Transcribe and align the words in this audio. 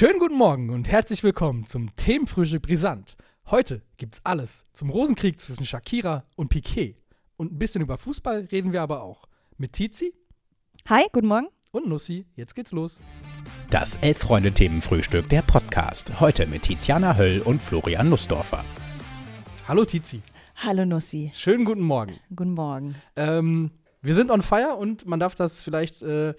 Schönen 0.00 0.18
guten 0.18 0.38
Morgen 0.38 0.70
und 0.70 0.88
herzlich 0.88 1.22
willkommen 1.22 1.66
zum 1.66 1.94
Themenfrühstück 1.94 2.62
Brisant. 2.62 3.18
Heute 3.50 3.82
gibt's 3.98 4.22
alles 4.24 4.64
zum 4.72 4.88
Rosenkrieg 4.88 5.38
zwischen 5.38 5.66
Shakira 5.66 6.24
und 6.36 6.48
Piquet. 6.48 6.96
Und 7.36 7.52
ein 7.52 7.58
bisschen 7.58 7.82
über 7.82 7.98
Fußball 7.98 8.48
reden 8.50 8.72
wir 8.72 8.80
aber 8.80 9.02
auch. 9.02 9.28
Mit 9.58 9.74
Tizi 9.74 10.14
Hi, 10.88 11.04
guten 11.12 11.26
Morgen. 11.26 11.48
und 11.72 11.86
Nussi. 11.86 12.24
Jetzt 12.34 12.54
geht's 12.54 12.72
los. 12.72 12.98
Das 13.68 13.96
Elf-Freunde-Themenfrühstück, 13.96 15.28
der 15.28 15.42
Podcast. 15.42 16.18
Heute 16.18 16.46
mit 16.46 16.62
Tiziana 16.62 17.18
Höll 17.18 17.42
und 17.42 17.60
Florian 17.60 18.08
Nussdorfer. 18.08 18.64
Hallo 19.68 19.84
Tizi. 19.84 20.22
Hallo 20.56 20.86
Nussi. 20.86 21.30
Schönen 21.34 21.66
guten 21.66 21.82
Morgen. 21.82 22.18
Guten 22.34 22.54
Morgen. 22.54 22.94
Ähm, 23.16 23.70
wir 24.00 24.14
sind 24.14 24.30
on 24.30 24.40
fire 24.40 24.76
und 24.76 25.04
man 25.04 25.20
darf 25.20 25.34
das 25.34 25.62
vielleicht 25.62 26.00
äh, 26.00 26.32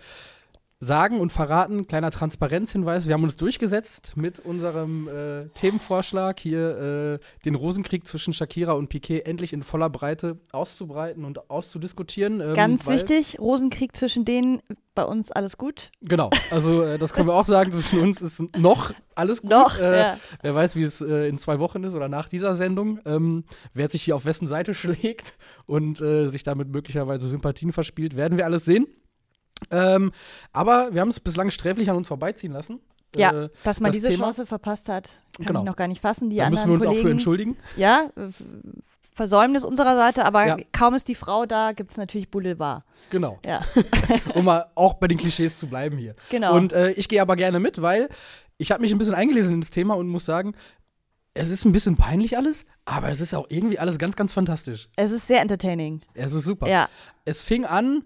sagen 0.82 1.20
und 1.20 1.32
verraten. 1.32 1.88
Kleiner 1.88 2.10
Transparenzhinweis. 2.10 3.08
Wir 3.08 3.14
haben 3.14 3.24
uns 3.24 3.38
durchgesetzt 3.38 4.14
mit 4.16 4.40
unserem 4.40 5.08
äh, 5.08 5.46
Themenvorschlag, 5.54 6.40
hier 6.40 7.20
äh, 7.22 7.44
den 7.46 7.56
Rosenkrieg 7.56 8.06
zwischen 8.08 8.34
Shakira 8.34 8.74
und 8.74 8.90
Piquet 8.90 9.22
endlich 9.22 9.54
in 9.54 9.62
voller 9.64 9.90
Breite 9.92 10.40
auszubreiten 10.52 11.24
und 11.24 11.50
auszudiskutieren. 11.52 12.42
ähm, 12.42 12.56
Ganz 12.56 12.88
wichtig, 12.88 13.40
Rosenkrieg 13.40 13.96
zwischen 13.96 14.26
denen, 14.26 14.62
bei 14.96 15.06
uns 15.06 15.32
alles 15.32 15.58
gut. 15.58 15.92
Genau, 16.02 16.30
also 16.50 16.82
äh, 16.82 16.98
das 16.98 17.14
können 17.14 17.28
wir 17.28 17.36
auch 17.36 17.46
sagen. 17.46 17.72
Zwischen 17.72 18.00
uns 18.00 18.22
ist 18.22 18.44
noch 18.58 18.92
alles 19.16 19.42
gut. 19.42 19.52
Noch, 19.52 19.80
Äh, 19.80 19.98
ja. 19.98 20.18
Wer 20.42 20.56
weiß, 20.56 20.76
wie 20.76 20.84
es 20.84 21.00
äh, 21.00 21.28
in 21.30 21.38
zwei 21.38 21.60
Wochen 21.60 21.84
ist 21.84 21.94
oder 21.94 22.10
nach 22.10 22.28
dieser 22.28 22.56
Sendung. 22.56 23.00
Ähm, 23.06 23.44
wer 23.74 23.88
sich 23.88 24.04
hier 24.04 24.16
auf 24.16 24.26
wessen 24.26 24.48
Seite 24.48 24.74
schlägt 24.76 25.36
und 25.66 26.02
äh, 26.02 26.28
sich 26.28 26.44
damit 26.44 26.70
möglicherweise 26.70 27.30
Sympathien 27.30 27.72
verspielt, 27.72 28.18
werden 28.18 28.38
wir 28.38 28.46
alles 28.46 28.66
sehen. 28.66 28.88
Ähm, 29.70 30.12
aber 30.54 30.94
wir 30.94 31.02
haben 31.02 31.10
es 31.10 31.20
bislang 31.20 31.52
sträflich 31.52 31.90
an 31.90 31.96
uns 31.98 32.08
vorbeiziehen 32.08 32.52
lassen. 32.54 32.80
Ja, 33.16 33.44
Äh, 33.46 33.50
dass 33.64 33.80
man 33.80 33.92
das 33.92 33.98
diese 33.98 34.10
Thema- 34.10 34.26
Chance 34.26 34.46
verpasst 34.46 34.88
hat, 34.90 35.10
kann 35.38 35.48
Genau. 35.48 35.60
ich 35.62 35.66
noch 35.66 35.76
gar 35.76 35.88
nicht 35.88 36.02
fassen. 36.02 36.30
Die 36.30 36.38
da 36.38 36.50
müssen 36.50 36.64
anderen 36.64 36.70
wir 36.70 36.74
uns 36.76 36.84
auch 36.86 36.88
Kollegen, 36.90 37.08
für 37.08 37.12
entschuldigen. 37.12 37.58
ja, 37.76 38.10
Versäumnis 39.14 39.66
unserer 39.66 39.96
Seite, 39.98 40.24
aber 40.26 40.46
Ja. 40.48 40.58
kaum 40.72 40.96
ist 40.96 41.08
die 41.10 41.16
Frau 41.16 41.46
da, 41.46 41.74
gibt 41.74 41.92
es 41.92 41.98
natürlich 41.98 42.32
Boulevard. 42.32 42.84
Genau. 43.10 43.40
Ja, 43.46 43.62
Um 44.36 44.46
mal 44.46 44.68
auch 44.76 44.94
bei 44.96 45.08
den 45.08 45.18
Klischees 45.18 45.58
zu 45.58 45.68
bleiben 45.68 45.98
hier. 45.98 46.14
genau. 46.30 46.56
Und 46.56 46.72
äh, 46.74 46.92
ich 46.92 47.10
gehe 47.10 47.22
aber 47.22 47.36
gerne 47.36 47.60
mit, 47.60 47.82
weil 47.82 48.10
ich 48.58 48.72
habe 48.72 48.82
mich 48.82 48.92
ein 48.94 48.98
bisschen 48.98 49.14
eingelesen 49.14 49.56
ins 49.56 49.70
Thema 49.70 49.96
und 49.96 50.08
muss 50.08 50.26
sagen, 50.26 50.56
es 51.34 51.50
ist 51.50 51.66
ein 51.66 51.74
bisschen 51.74 51.98
peinlich 51.98 52.38
alles, 52.38 52.66
aber 52.86 53.10
es 53.10 53.20
ist 53.20 53.34
auch 53.34 53.48
irgendwie 53.50 53.80
alles 53.80 53.98
ganz, 53.98 54.16
ganz 54.16 54.32
fantastisch. 54.34 54.88
es 54.96 55.12
ist 55.12 55.28
sehr 55.28 55.42
entertaining. 55.42 56.02
Es 56.14 56.34
ist 56.34 56.46
super. 56.46 56.68
Ja, 56.70 56.88
Es 57.26 57.42
fing 57.42 57.66
an, 57.66 58.04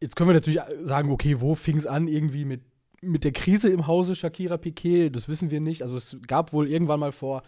jetzt 0.00 0.16
können 0.16 0.30
wir 0.30 0.34
natürlich 0.34 0.60
sagen, 0.84 1.10
okay, 1.10 1.40
wo 1.40 1.54
fing 1.54 1.76
es 1.76 1.86
an? 1.86 2.08
Irgendwie 2.08 2.44
mit, 2.44 2.62
mit 3.02 3.24
der 3.24 3.32
Krise 3.32 3.68
im 3.68 3.86
Hause 3.86 4.14
Shakira 4.16 4.56
Piquet, 4.56 5.10
das 5.10 5.28
wissen 5.28 5.50
wir 5.50 5.60
nicht. 5.60 5.82
Also 5.82 5.96
es 5.96 6.16
gab 6.26 6.52
wohl 6.52 6.68
irgendwann 6.68 7.00
mal 7.00 7.12
vor, 7.12 7.42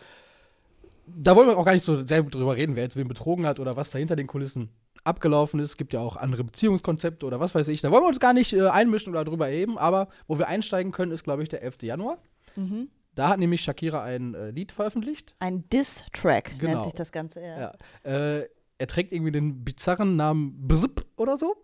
da 1.07 1.35
wollen 1.37 1.49
wir 1.49 1.59
auch 1.59 1.65
gar 1.65 1.73
nicht 1.75 1.85
so 1.85 2.05
sehr 2.07 2.23
drüber 2.23 2.57
reden, 2.57 2.77
wer 2.77 2.85
jetzt 2.85 2.97
wen 2.97 3.09
betrogen 3.09 3.47
hat 3.47 3.59
oder 3.61 3.77
was 3.77 3.91
da 3.91 3.99
hinter 3.99 4.17
den 4.17 4.27
Kulissen 4.27 4.69
abgelaufen 5.05 5.59
ist. 5.59 5.71
Es 5.71 5.77
gibt 5.77 5.93
ja 5.93 6.01
auch 6.01 6.17
andere 6.17 6.45
Beziehungskonzepte 6.45 7.27
oder 7.27 7.41
was 7.41 7.55
weiß 7.55 7.69
ich. 7.69 7.81
Da 7.81 7.91
wollen 7.91 8.05
wir 8.05 8.09
uns 8.09 8.21
gar 8.21 8.33
nicht 8.33 8.53
äh, 8.53 8.69
einmischen 8.69 9.13
oder 9.13 9.25
drüber 9.25 9.49
erheben, 9.49 9.77
aber 9.79 10.09
wo 10.29 10.39
wir 10.39 10.47
einsteigen 10.47 10.93
können, 10.93 11.11
ist, 11.11 11.25
glaube 11.25 11.43
ich, 11.43 11.49
der 11.49 11.63
11. 11.63 11.83
Januar. 11.83 12.19
mhm. 12.57 12.89
Da 13.15 13.29
hat 13.29 13.39
nämlich 13.41 13.61
Shakira 13.61 14.03
ein 14.03 14.33
äh, 14.35 14.53
Lied 14.53 14.73
veröffentlicht. 14.73 15.35
ein 15.39 15.69
Diss-Track 15.69 16.59
Genau. 16.59 16.73
nennt 16.73 16.85
sich 16.85 16.95
das 16.95 17.13
Ganze. 17.13 17.43
Ja. 17.43 17.59
Ja. 17.61 18.11
Äh, 18.39 18.49
er 18.79 18.87
trägt 18.87 19.13
irgendwie 19.13 19.33
den 19.33 19.65
bizarren 19.65 20.17
Namen 20.17 20.67
Bzip 20.67 21.05
oder 21.19 21.37
so. 21.37 21.55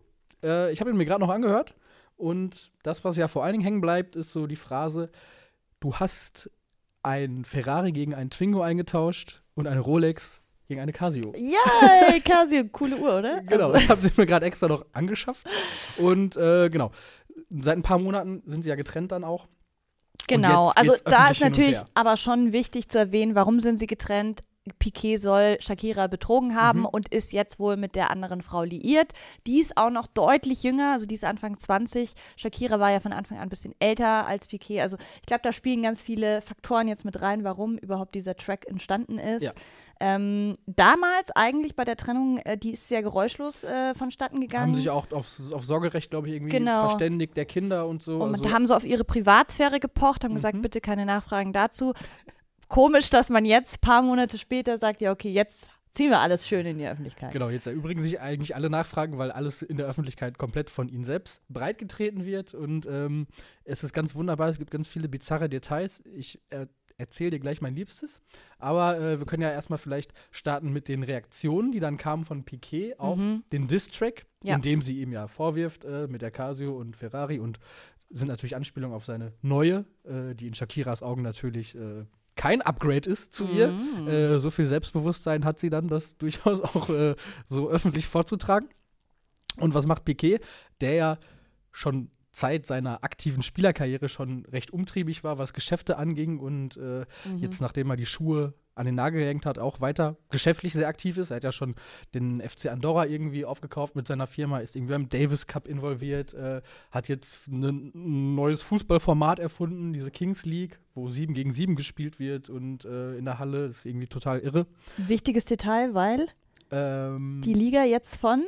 Äh, 0.42 0.72
ich 0.72 0.80
habe 0.80 0.90
ihn 0.90 0.96
mir 0.96 1.04
gerade 1.04 1.20
noch 1.20 1.30
angehört. 1.30 1.74
Und 2.16 2.72
das, 2.82 3.04
was 3.04 3.16
ja 3.16 3.28
vor 3.28 3.44
allen 3.44 3.52
Dingen 3.52 3.64
hängen 3.64 3.80
bleibt, 3.80 4.16
ist 4.16 4.32
so 4.32 4.46
die 4.46 4.56
Phrase: 4.56 5.10
Du 5.80 5.96
hast 5.96 6.50
ein 7.02 7.44
Ferrari 7.44 7.92
gegen 7.92 8.14
einen 8.14 8.30
Twingo 8.30 8.60
eingetauscht 8.60 9.42
und 9.54 9.66
eine 9.66 9.80
Rolex 9.80 10.42
gegen 10.66 10.80
eine 10.80 10.92
Casio. 10.92 11.32
Ja, 11.36 12.18
Casio, 12.24 12.64
coole 12.70 12.96
Uhr, 12.96 13.18
oder? 13.18 13.42
Genau, 13.42 13.68
Also, 13.70 13.80
ich 13.80 13.88
habe 13.88 14.02
sie 14.02 14.12
mir 14.16 14.26
gerade 14.26 14.46
extra 14.46 14.68
noch 14.68 14.84
angeschafft. 14.92 15.46
Und 15.96 16.36
äh, 16.36 16.68
genau, 16.68 16.90
seit 17.48 17.78
ein 17.78 17.82
paar 17.82 17.98
Monaten 17.98 18.42
sind 18.46 18.62
sie 18.62 18.68
ja 18.68 18.74
getrennt 18.74 19.12
dann 19.12 19.24
auch. 19.24 19.48
Genau, 20.26 20.66
jetzt 20.66 20.76
also 20.76 20.94
da 21.04 21.30
ist 21.30 21.40
natürlich 21.40 21.78
aber 21.94 22.16
schon 22.16 22.52
wichtig 22.52 22.88
zu 22.88 22.98
erwähnen, 22.98 23.34
warum 23.34 23.60
sind 23.60 23.78
sie 23.78 23.86
getrennt? 23.86 24.42
Piquet 24.78 25.16
soll 25.18 25.56
Shakira 25.60 26.06
betrogen 26.06 26.54
haben 26.54 26.80
Mhm. 26.80 26.86
und 26.86 27.08
ist 27.08 27.32
jetzt 27.32 27.58
wohl 27.58 27.76
mit 27.76 27.94
der 27.94 28.10
anderen 28.10 28.42
Frau 28.42 28.62
liiert. 28.64 29.12
Die 29.46 29.60
ist 29.60 29.76
auch 29.76 29.90
noch 29.90 30.06
deutlich 30.06 30.62
jünger, 30.62 30.92
also 30.92 31.06
die 31.06 31.14
ist 31.14 31.24
Anfang 31.24 31.58
20. 31.58 32.12
Shakira 32.36 32.78
war 32.80 32.90
ja 32.90 33.00
von 33.00 33.12
Anfang 33.12 33.38
an 33.38 33.44
ein 33.44 33.48
bisschen 33.50 33.74
älter 33.78 34.26
als 34.26 34.48
Piquet. 34.48 34.80
Also 34.80 34.96
ich 35.20 35.26
glaube, 35.26 35.42
da 35.42 35.52
spielen 35.52 35.82
ganz 35.82 36.00
viele 36.00 36.42
Faktoren 36.42 36.88
jetzt 36.88 37.04
mit 37.04 37.20
rein, 37.20 37.44
warum 37.44 37.78
überhaupt 37.78 38.14
dieser 38.14 38.36
Track 38.36 38.66
entstanden 38.68 39.18
ist. 39.18 39.42
Ja. 39.42 39.52
Ähm, 40.00 40.58
damals 40.66 41.32
eigentlich 41.34 41.74
bei 41.74 41.84
der 41.84 41.96
Trennung, 41.96 42.38
äh, 42.44 42.56
die 42.56 42.70
ist 42.70 42.86
sehr 42.86 43.02
geräuschlos 43.02 43.64
äh, 43.64 43.94
vonstatten 43.96 44.40
gegangen. 44.40 44.66
Haben 44.68 44.74
sich 44.76 44.90
auch 44.90 45.10
auf, 45.10 45.26
auf 45.52 45.64
Sorgerecht, 45.64 46.10
glaube 46.10 46.28
ich, 46.28 46.34
irgendwie 46.34 46.56
Genau. 46.56 46.82
verständigt 46.88 47.36
der 47.36 47.46
Kinder 47.46 47.84
und 47.88 48.00
so. 48.00 48.18
Und 48.22 48.32
also, 48.34 48.52
haben 48.52 48.68
so 48.68 48.76
auf 48.76 48.84
ihre 48.84 49.02
Privatsphäre 49.02 49.80
gepocht, 49.80 50.22
haben 50.22 50.34
gesagt, 50.34 50.54
Mhm. 50.54 50.62
bitte 50.62 50.80
keine 50.80 51.04
Nachfragen 51.04 51.52
dazu. 51.52 51.94
Komisch, 52.68 53.10
dass 53.10 53.28
man 53.30 53.44
jetzt, 53.44 53.80
paar 53.80 54.02
Monate 54.02 54.38
später, 54.38 54.78
sagt, 54.78 55.00
ja, 55.00 55.10
okay, 55.12 55.30
jetzt 55.30 55.70
ziehen 55.90 56.10
wir 56.10 56.20
alles 56.20 56.46
schön 56.46 56.66
in 56.66 56.78
die 56.78 56.86
Öffentlichkeit. 56.86 57.32
Genau, 57.32 57.48
jetzt 57.48 57.66
erübrigen 57.66 58.02
sich 58.02 58.20
eigentlich 58.20 58.54
alle 58.54 58.70
Nachfragen, 58.70 59.18
weil 59.18 59.30
alles 59.30 59.62
in 59.62 59.78
der 59.78 59.86
Öffentlichkeit 59.86 60.38
komplett 60.38 60.70
von 60.70 60.88
ihnen 60.88 61.04
selbst 61.04 61.40
breitgetreten 61.48 62.24
wird. 62.24 62.54
Und 62.54 62.86
ähm, 62.86 63.26
es 63.64 63.82
ist 63.84 63.92
ganz 63.94 64.14
wunderbar, 64.14 64.48
es 64.48 64.58
gibt 64.58 64.70
ganz 64.70 64.86
viele 64.86 65.08
bizarre 65.08 65.48
Details. 65.48 66.04
Ich 66.14 66.40
äh, 66.50 66.66
erzähle 66.98 67.30
dir 67.30 67.38
gleich 67.40 67.60
mein 67.62 67.74
Liebstes. 67.74 68.20
Aber 68.58 68.98
äh, 69.00 69.18
wir 69.18 69.26
können 69.26 69.42
ja 69.42 69.50
erstmal 69.50 69.78
vielleicht 69.78 70.12
starten 70.30 70.70
mit 70.72 70.88
den 70.88 71.02
Reaktionen, 71.02 71.72
die 71.72 71.80
dann 71.80 71.96
kamen 71.96 72.24
von 72.24 72.44
Piquet 72.44 72.98
auf 72.98 73.16
Mhm. 73.18 73.44
den 73.50 73.66
Diss-Track, 73.66 74.26
Ja. 74.44 74.56
in 74.56 74.62
dem 74.62 74.82
sie 74.82 75.00
ihm 75.00 75.10
ja 75.10 75.26
vorwirft 75.26 75.84
äh, 75.84 76.06
mit 76.06 76.20
der 76.22 76.30
Casio 76.30 76.76
und 76.76 76.96
Ferrari 76.96 77.38
und 77.38 77.58
sind 78.10 78.28
natürlich 78.28 78.56
Anspielungen 78.56 78.94
auf 78.96 79.04
seine 79.04 79.32
neue, 79.42 79.84
äh, 80.04 80.34
die 80.34 80.46
in 80.48 80.54
Shakiras 80.54 81.02
Augen 81.02 81.22
natürlich 81.22 81.74
äh, 81.74 82.04
kein 82.38 82.62
Upgrade 82.62 83.10
ist 83.10 83.34
zu 83.34 83.44
ihr. 83.46 83.68
Mhm. 83.68 84.08
Äh, 84.08 84.38
so 84.38 84.50
viel 84.50 84.64
Selbstbewusstsein 84.64 85.44
hat 85.44 85.58
sie 85.58 85.68
dann, 85.68 85.88
das 85.88 86.16
durchaus 86.18 86.60
auch 86.62 86.88
äh, 86.88 87.16
so 87.46 87.68
öffentlich 87.68 88.06
vorzutragen. 88.06 88.68
Und 89.56 89.74
was 89.74 89.86
macht 89.86 90.04
Piquet, 90.04 90.38
der 90.80 90.94
ja 90.94 91.18
schon 91.72 92.10
Zeit 92.30 92.66
seiner 92.66 93.02
aktiven 93.02 93.42
Spielerkarriere 93.42 94.08
schon 94.08 94.44
recht 94.46 94.70
umtriebig 94.72 95.24
war, 95.24 95.38
was 95.38 95.52
Geschäfte 95.52 95.98
anging 95.98 96.38
und 96.38 96.76
äh, 96.76 97.04
Mhm. 97.24 97.38
jetzt, 97.40 97.60
nachdem 97.60 97.90
er 97.90 97.96
die 97.96 98.06
Schuhe 98.06 98.54
an 98.78 98.86
den 98.86 98.94
Nagel 98.94 99.20
gehängt 99.20 99.44
hat, 99.44 99.58
auch 99.58 99.80
weiter 99.80 100.16
geschäftlich 100.30 100.72
sehr 100.72 100.88
aktiv 100.88 101.18
ist. 101.18 101.30
Er 101.30 101.36
hat 101.36 101.44
ja 101.44 101.52
schon 101.52 101.74
den 102.14 102.40
FC 102.40 102.66
Andorra 102.70 103.06
irgendwie 103.06 103.44
aufgekauft 103.44 103.96
mit 103.96 104.06
seiner 104.06 104.26
Firma, 104.26 104.58
ist 104.58 104.76
irgendwie 104.76 104.92
beim 104.92 105.08
Davis 105.08 105.46
Cup 105.46 105.66
involviert, 105.68 106.32
äh, 106.34 106.62
hat 106.90 107.08
jetzt 107.08 107.50
ne- 107.52 107.68
ein 107.94 108.34
neues 108.34 108.62
Fußballformat 108.62 109.38
erfunden, 109.40 109.92
diese 109.92 110.10
Kings 110.10 110.44
League, 110.46 110.78
wo 110.94 111.10
7 111.10 111.34
gegen 111.34 111.52
7 111.52 111.76
gespielt 111.76 112.18
wird 112.18 112.48
und 112.50 112.84
äh, 112.84 113.16
in 113.18 113.24
der 113.24 113.38
Halle 113.38 113.66
das 113.68 113.78
ist 113.78 113.86
irgendwie 113.86 114.06
total 114.06 114.38
irre. 114.40 114.66
Wichtiges 114.96 115.44
Detail, 115.44 115.94
weil 115.94 116.28
Ähm, 116.70 117.40
die 117.44 117.54
Liga 117.54 117.84
jetzt 117.84 118.16
von 118.16 118.44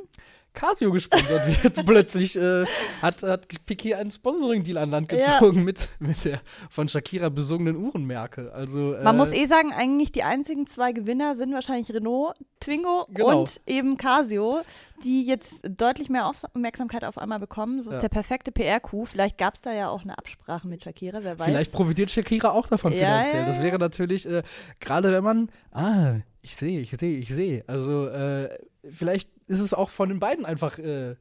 Casio 0.53 0.91
gesponsert 0.91 1.63
wird. 1.63 1.75
Plötzlich 1.87 2.37
äh, 2.37 2.65
hat, 3.03 3.23
hat 3.23 3.47
Piquet 3.67 3.95
einen 3.95 4.11
Sponsoring-Deal 4.11 4.79
an 4.79 4.91
Land 4.91 5.13
Ja. 5.13 5.39
gezogen 5.39 5.65
mit, 5.65 5.89
mit 5.99 6.25
der 6.25 6.41
von 6.69 6.89
Shakira 6.89 7.29
besungenen 7.29 7.77
Uhrenmerke. 7.77 8.53
Also, 8.53 8.95
äh, 8.95 9.03
Man 9.05 9.17
muss 9.17 9.33
eh 9.33 9.45
sagen, 9.47 9.73
eigentlich 9.73 10.13
die 10.13 10.23
einzigen 10.23 10.67
zwei 10.67 10.93
Gewinner 10.93 11.37
sind 11.37 11.53
wahrscheinlich 11.53 11.93
Renault, 11.95 12.35
Twingo 12.61 13.07
Genau. 13.11 13.41
und 13.41 13.61
eben 13.67 13.97
Casio, 13.97 14.61
die 15.05 15.25
jetzt 15.25 15.63
deutlich 15.69 16.09
mehr 16.09 16.27
Aufmerksamkeit 16.27 17.05
auf 17.05 17.19
einmal 17.19 17.39
bekommen. 17.39 17.79
Das 17.79 17.87
ist 17.87 17.95
Ja. 17.95 18.01
der 18.01 18.09
perfekte 18.09 18.53
PR-Coup. 18.53 19.07
Vielleicht 19.09 19.39
gab 19.39 19.55
es 19.55 19.63
da 19.63 19.73
ja 19.73 19.89
auch 19.89 20.03
eine 20.03 20.17
Absprache 20.19 20.67
mit 20.69 20.83
Shakira, 20.85 21.23
wer 21.23 21.39
weiß. 21.39 21.45
Vielleicht 21.47 21.73
profitiert 21.73 22.11
Shakira 22.11 22.51
auch 22.51 22.67
davon 22.69 22.93
finanziell. 22.93 23.41
ja, 23.43 23.47
Das 23.47 23.61
wäre 23.63 23.79
natürlich, 23.79 24.27
äh, 24.27 24.43
gerade 24.81 25.13
wenn 25.13 25.25
man, 25.25 25.51
ah, 25.73 26.15
ich 26.43 26.57
sehe, 26.57 26.81
ich 26.81 26.91
sehe, 26.91 27.19
ich 27.19 27.29
sehe. 27.29 27.65
Also, 27.67 28.07
äh, 28.09 28.49
vielleicht 28.91 29.31
ist 29.47 29.61
es 29.61 29.75
auch 29.75 29.91
von 29.91 30.09
den 30.09 30.21
beiden 30.21 30.45
einfach 30.47 30.79
äh, 30.79 31.17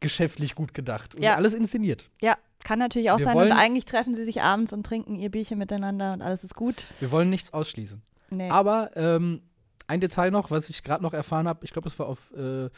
geschäftlich 0.00 0.54
gut 0.54 0.74
gedacht 0.74 1.14
und 1.14 1.22
Ja. 1.22 1.36
alles 1.36 1.54
inszeniert. 1.54 2.08
Ja, 2.20 2.36
kann 2.62 2.78
natürlich 2.78 3.10
auch 3.10 3.18
Wir 3.18 3.24
sein. 3.24 3.36
und 3.36 3.52
eigentlich 3.52 3.84
treffen 3.84 4.14
sie 4.14 4.24
sich 4.24 4.42
abends 4.42 4.72
und 4.72 4.84
trinken 4.84 5.14
ihr 5.16 5.30
Bierchen 5.30 5.58
miteinander 5.58 6.12
und 6.12 6.22
alles 6.22 6.44
ist 6.44 6.54
gut. 6.54 6.86
Wir 7.00 7.10
wollen 7.10 7.30
nichts 7.30 7.52
ausschließen. 7.52 8.02
Nee. 8.30 8.50
Aber 8.50 8.90
ähm, 8.96 9.42
ein 9.86 10.00
Detail 10.00 10.30
noch, 10.30 10.50
was 10.50 10.68
ich 10.70 10.82
gerade 10.82 11.02
noch 11.02 11.12
erfahren 11.14 11.46
habe, 11.46 11.64
ich 11.64 11.72
glaube, 11.72 11.88
es 11.88 11.98
war 11.98 12.06
auf 12.06 12.32
äh, 12.32 12.68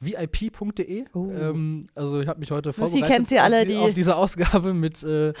vip.de. 0.00 1.06
Oh. 1.14 1.30
Ähm, 1.30 1.86
also 1.94 2.20
ich 2.20 2.28
habe 2.28 2.40
mich 2.40 2.50
heute 2.50 2.72
vorbereitet 2.72 3.08
kennt 3.08 3.28
sie 3.28 3.38
alle, 3.38 3.58
auf, 3.60 3.64
die, 3.66 3.72
die- 3.72 3.78
auf 3.78 3.94
diese 3.94 4.16
Ausgabe 4.16 4.74
mit, 4.74 5.02
äh, 5.02 5.32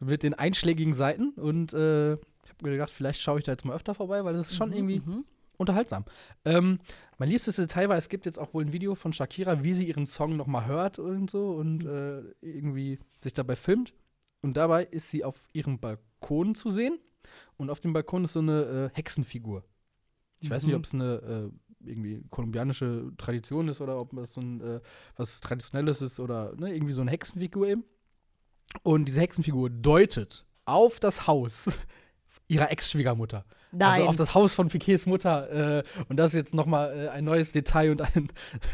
mit 0.00 0.22
den 0.22 0.34
einschlägigen 0.34 0.92
Seiten 0.94 1.30
und 1.30 1.72
äh, 1.72 2.14
ich 2.14 2.50
habe 2.50 2.64
mir 2.64 2.70
gedacht, 2.72 2.90
vielleicht 2.90 3.20
schaue 3.20 3.38
ich 3.38 3.44
da 3.44 3.52
jetzt 3.52 3.64
mal 3.64 3.74
öfter 3.74 3.94
vorbei, 3.94 4.24
weil 4.24 4.34
das 4.34 4.50
ist 4.50 4.56
schon 4.56 4.72
irgendwie 4.72 5.00
Mhm. 5.00 5.24
unterhaltsam. 5.56 6.04
Ähm, 6.44 6.78
mein 7.18 7.28
liebstes 7.28 7.56
Detail 7.56 7.88
war, 7.88 7.96
es 7.96 8.08
gibt 8.08 8.26
jetzt 8.26 8.38
auch 8.38 8.52
wohl 8.54 8.64
ein 8.64 8.72
Video 8.72 8.94
von 8.94 9.12
Shakira, 9.12 9.62
wie 9.62 9.72
sie 9.72 9.86
ihren 9.88 10.06
Song 10.06 10.36
nochmal 10.36 10.66
hört 10.66 10.98
und 10.98 11.30
so 11.30 11.52
und 11.52 11.84
äh, 11.84 12.22
irgendwie 12.42 12.98
sich 13.22 13.32
dabei 13.32 13.56
filmt. 13.56 13.94
und 14.42 14.56
dabei 14.58 14.84
ist 14.84 15.08
sie 15.08 15.24
auf 15.24 15.48
ihrem 15.54 15.78
Balkon 15.78 16.54
zu 16.54 16.70
sehen. 16.70 16.98
Und 17.56 17.70
auf 17.70 17.80
dem 17.80 17.94
Balkon 17.94 18.24
ist 18.24 18.34
so 18.34 18.40
eine 18.40 18.90
äh, 18.92 18.96
Hexenfigur. 18.96 19.64
Ich 20.40 20.50
weiß 20.50 20.64
nicht, 20.64 20.72
Mhm. 20.74 20.78
ob 20.78 20.84
es 20.84 20.92
eine 20.92 21.14
äh, 21.14 21.50
irgendwie 21.86 22.24
kolumbianische 22.30 23.12
Tradition 23.16 23.68
ist 23.68 23.80
oder 23.80 23.98
ob 24.00 24.14
das 24.16 24.34
so 24.34 24.40
ein 24.40 24.60
äh, 24.60 24.80
was 25.16 25.40
Traditionelles 25.40 26.02
ist 26.02 26.20
oder 26.20 26.54
ne, 26.56 26.74
irgendwie 26.74 26.92
so 26.92 27.00
eine 27.00 27.10
Hexenfigur 27.10 27.68
eben. 27.68 27.84
Und 28.82 29.06
diese 29.06 29.20
Hexenfigur 29.20 29.70
deutet 29.70 30.44
auf 30.64 31.00
das 31.00 31.26
Haus 31.26 31.70
ihrer 32.48 32.70
Ex-Schwiegermutter. 32.70 33.44
Nein. 33.72 33.92
Also 33.92 34.06
auf 34.06 34.16
das 34.16 34.34
Haus 34.34 34.54
von 34.54 34.68
Piquets 34.68 35.06
Mutter. 35.06 35.78
Äh, 35.78 35.82
und 36.08 36.16
das 36.16 36.28
ist 36.28 36.34
jetzt 36.34 36.54
nochmal 36.54 37.06
äh, 37.06 37.08
ein 37.08 37.24
neues 37.24 37.52
Detail 37.52 37.90
und 37.90 38.02
ein 38.02 38.28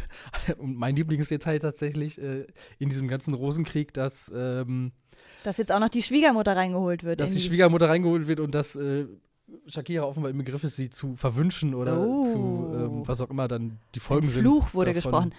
und 0.59 0.77
mein 0.77 0.97
Lieblingsdetail 0.97 1.59
tatsächlich 1.59 2.21
äh, 2.21 2.47
in 2.79 2.91
diesem 2.91 3.09
ganzen 3.09 3.35
Rosenkrieg, 3.35 3.95
dass, 3.95 4.31
ähm, 4.35 4.93
Dass 5.45 5.57
jetzt 5.57 5.73
auch 5.73 5.81
noch 5.81 5.89
die 5.89 6.03
Schwiegermutter 6.03 6.57
reingeholt 6.57 7.05
wird. 7.05 7.21
dass 7.21 7.31
in 7.31 7.37
die 7.37 7.43
Schwiegermutter 7.43 7.89
reingeholt 7.89 8.29
wird 8.29 8.41
und 8.41 8.55
dass 8.55 8.77
äh, 8.77 9.07
Shakira 9.67 10.05
offenbar 10.05 10.31
im 10.31 10.39
Begriff 10.39 10.65
ist, 10.65 10.77
sie 10.77 10.91
zu 10.91 11.17
verwünschen 11.17 11.75
oder 11.75 12.01
Oh. 12.01 12.23
zu 12.25 12.39
ähm, 12.75 13.09
was 13.09 13.21
auch 13.21 13.31
immer 13.31 13.49
dann 13.49 13.79
die 13.95 13.99
Ein 13.99 14.03
Folgen 14.03 14.29
sind. 14.29 14.43
Fluch 14.43 14.75
wurde 14.75 14.93
davon. 14.95 15.11
gesprochen. 15.11 15.35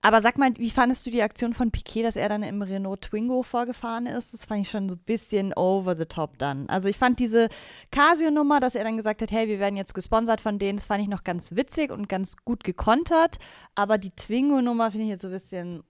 Aber 0.00 0.20
sag 0.20 0.38
mal, 0.38 0.52
wie 0.56 0.70
fandest 0.70 1.04
du 1.06 1.10
die 1.10 1.22
Aktion 1.22 1.54
von 1.54 1.72
Piquet, 1.72 2.04
dass 2.04 2.14
er 2.14 2.28
dann 2.28 2.44
im 2.44 2.62
Renault 2.62 3.00
Twingo 3.02 3.42
vorgefahren 3.42 4.06
ist? 4.06 4.32
Das 4.32 4.44
fand 4.44 4.60
ich 4.62 4.70
schon 4.70 4.88
so 4.88 4.94
ein 4.94 5.00
bisschen 5.04 5.52
over 5.54 5.96
the 5.96 6.04
top 6.04 6.38
dann. 6.38 6.68
Also 6.68 6.86
ich 6.88 6.96
fand 6.96 7.18
diese 7.18 7.48
Casio-Nummer, 7.90 8.60
dass 8.60 8.76
er 8.76 8.84
dann 8.84 8.96
gesagt 8.96 9.22
hat, 9.22 9.32
hey, 9.32 9.48
wir 9.48 9.58
werden 9.58 9.76
jetzt 9.76 9.94
gesponsert 9.94 10.40
von 10.40 10.60
denen, 10.60 10.76
das 10.78 10.86
fand 10.86 11.02
ich 11.02 11.08
noch 11.08 11.24
ganz 11.24 11.50
witzig 11.56 11.90
und 11.90 12.08
ganz 12.08 12.36
gut 12.44 12.62
gekontert. 12.62 13.38
Aber 13.74 13.98
die 13.98 14.10
Twingo-Nummer 14.12 14.92
finde 14.92 15.06
ich 15.06 15.10
jetzt 15.10 15.22
so 15.22 15.28
ein 15.28 15.34
bisschen, 15.34 15.82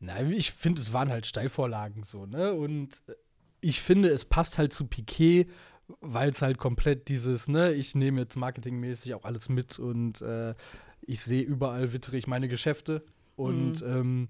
Nein, 0.00 0.32
ich 0.32 0.52
finde, 0.52 0.80
es 0.80 0.92
waren 0.92 1.10
halt 1.10 1.26
Steilvorlagen 1.26 2.02
so, 2.04 2.26
ne? 2.26 2.54
Und 2.54 2.88
ich 3.60 3.80
finde, 3.80 4.08
es 4.10 4.24
passt 4.24 4.58
halt 4.58 4.72
zu 4.72 4.86
Piquet, 4.86 5.46
weil 6.00 6.30
es 6.30 6.42
halt 6.42 6.58
komplett 6.58 7.08
dieses, 7.08 7.48
ne, 7.48 7.72
ich 7.72 7.94
nehme 7.94 8.22
jetzt 8.22 8.36
marketingmäßig 8.36 9.14
auch 9.14 9.24
alles 9.24 9.48
mit 9.48 9.78
und 9.78 10.22
äh, 10.22 10.54
ich 11.02 11.20
sehe 11.20 11.42
überall 11.42 11.92
wittere 11.92 12.16
ich 12.16 12.26
meine 12.26 12.48
Geschäfte. 12.48 13.04
Und 13.36 13.82
ähm, 13.82 14.28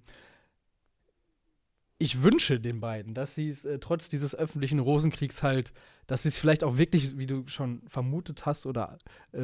ich 1.98 2.22
wünsche 2.22 2.58
den 2.58 2.80
beiden, 2.80 3.14
dass 3.14 3.34
sie 3.34 3.48
es 3.48 3.64
äh, 3.64 3.78
trotz 3.78 4.08
dieses 4.08 4.34
öffentlichen 4.34 4.78
Rosenkriegs 4.78 5.42
halt, 5.42 5.72
dass 6.06 6.22
sie 6.24 6.28
es 6.28 6.38
vielleicht 6.38 6.64
auch 6.64 6.76
wirklich, 6.78 7.16
wie 7.18 7.26
du 7.26 7.44
schon 7.46 7.82
vermutet 7.86 8.46
hast 8.46 8.66
oder 8.66 8.98
äh, 9.32 9.38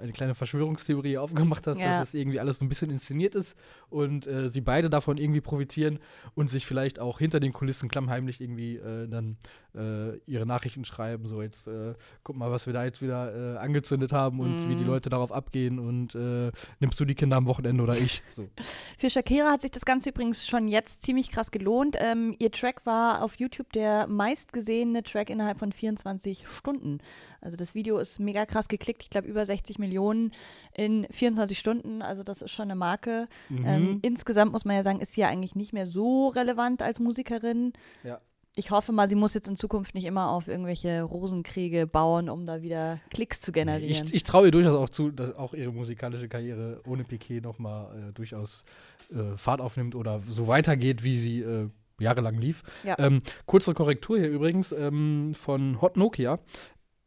eine 0.00 0.12
kleine 0.12 0.34
Verschwörungstheorie 0.34 1.18
aufgemacht 1.18 1.66
hast, 1.66 1.78
Ja. 1.78 1.98
dass 2.00 2.08
es 2.08 2.14
irgendwie 2.14 2.40
alles 2.40 2.58
so 2.58 2.64
ein 2.64 2.68
bisschen 2.68 2.90
inszeniert 2.90 3.34
ist 3.34 3.56
und 3.90 4.26
äh, 4.26 4.48
sie 4.48 4.60
beide 4.60 4.88
davon 4.90 5.18
irgendwie 5.18 5.40
profitieren 5.40 5.98
und 6.34 6.48
sich 6.48 6.66
vielleicht 6.66 6.98
auch 7.00 7.18
hinter 7.18 7.40
den 7.40 7.52
Kulissen 7.52 7.88
klammheimlich 7.88 8.40
irgendwie 8.40 8.76
äh, 8.76 9.08
dann 9.08 9.36
äh, 9.74 10.16
ihre 10.26 10.46
Nachrichten 10.46 10.84
schreiben, 10.84 11.26
so 11.26 11.42
jetzt 11.42 11.66
äh, 11.68 11.94
guck 12.22 12.36
mal, 12.36 12.50
was 12.50 12.66
wir 12.66 12.72
da 12.72 12.84
jetzt 12.84 13.02
wieder 13.02 13.54
äh, 13.54 13.58
angezündet 13.58 14.12
haben 14.12 14.40
und 14.40 14.68
wie 14.68 14.74
die 14.76 14.82
Mhm. 14.82 14.86
Leute 14.86 15.10
darauf 15.10 15.32
abgehen 15.32 15.78
und 15.78 16.14
nimmst 16.80 17.00
du 17.00 17.04
die 17.04 17.14
Kinder 17.14 17.36
am 17.36 17.46
Wochenende 17.46 17.82
oder 17.82 17.96
ich? 17.96 18.22
So. 18.30 18.48
Für 18.98 19.10
Shakira 19.10 19.50
hat 19.50 19.62
sich 19.62 19.70
das 19.72 19.84
Ganze 19.84 20.10
übrigens 20.10 20.46
schon 20.46 20.68
jetzt 20.68 21.02
ziemlich 21.02 21.30
krass 21.30 21.50
gelohnt. 21.50 21.96
Ähm, 21.98 22.34
ihr 22.38 22.50
Track 22.52 22.84
war 22.86 23.22
auf 23.22 23.34
YouTube 23.38 23.72
der 23.72 24.06
meistgesehene 24.06 25.02
Track 25.02 25.30
innerhalb 25.30 25.58
von 25.58 25.72
24 25.72 25.95
Stunden. 26.46 26.98
Also 27.40 27.56
das 27.56 27.74
Video 27.74 27.98
ist 27.98 28.18
mega 28.18 28.46
krass 28.46 28.68
geklickt. 28.68 29.02
Ich 29.02 29.10
glaube 29.10 29.28
über 29.28 29.44
60 29.44 29.78
Millionen 29.78 30.32
in 30.74 31.06
24 31.10 31.58
Stunden. 31.58 32.02
Also 32.02 32.22
das 32.22 32.42
ist 32.42 32.50
schon 32.50 32.64
eine 32.64 32.76
Marke. 32.76 33.28
Mhm. 33.48 33.66
Ähm, 33.66 33.98
insgesamt 34.02 34.52
muss 34.52 34.64
man 34.64 34.76
ja 34.76 34.82
sagen, 34.82 35.00
ist 35.00 35.12
sie 35.12 35.22
ja 35.22 35.28
eigentlich 35.28 35.54
nicht 35.54 35.72
mehr 35.72 35.86
so 35.86 36.28
relevant 36.28 36.82
als 36.82 37.00
Musikerin. 37.00 37.72
Ja. 38.04 38.20
Ich 38.58 38.70
hoffe 38.70 38.90
mal, 38.90 39.10
sie 39.10 39.16
muss 39.16 39.34
jetzt 39.34 39.48
in 39.48 39.56
Zukunft 39.56 39.94
nicht 39.94 40.06
immer 40.06 40.30
auf 40.30 40.48
irgendwelche 40.48 41.02
Rosenkriege 41.02 41.86
bauen, 41.86 42.30
um 42.30 42.46
da 42.46 42.62
wieder 42.62 43.00
Klicks 43.10 43.42
zu 43.42 43.52
generieren. 43.52 44.06
Ich, 44.06 44.14
ich 44.14 44.22
traue 44.22 44.46
ihr 44.46 44.50
durchaus 44.50 44.74
auch 44.74 44.88
zu, 44.88 45.10
dass 45.10 45.34
auch 45.34 45.52
ihre 45.52 45.72
musikalische 45.72 46.26
Karriere 46.26 46.80
ohne 46.86 47.04
Piquet 47.04 47.42
nochmal 47.42 48.08
äh, 48.08 48.12
durchaus 48.14 48.64
äh, 49.12 49.36
Fahrt 49.36 49.60
aufnimmt 49.60 49.94
oder 49.94 50.22
so 50.26 50.46
weitergeht, 50.46 51.04
wie 51.04 51.18
sie 51.18 51.40
äh, 51.40 51.68
jahrelang 52.00 52.36
lief. 52.38 52.62
Ja. 52.84 52.98
Ähm, 52.98 53.22
kurze 53.46 53.74
Korrektur 53.74 54.18
hier 54.18 54.28
übrigens 54.30 54.72
ähm, 54.72 55.34
von 55.34 55.80
Hot 55.80 55.96
Nokia. 55.96 56.38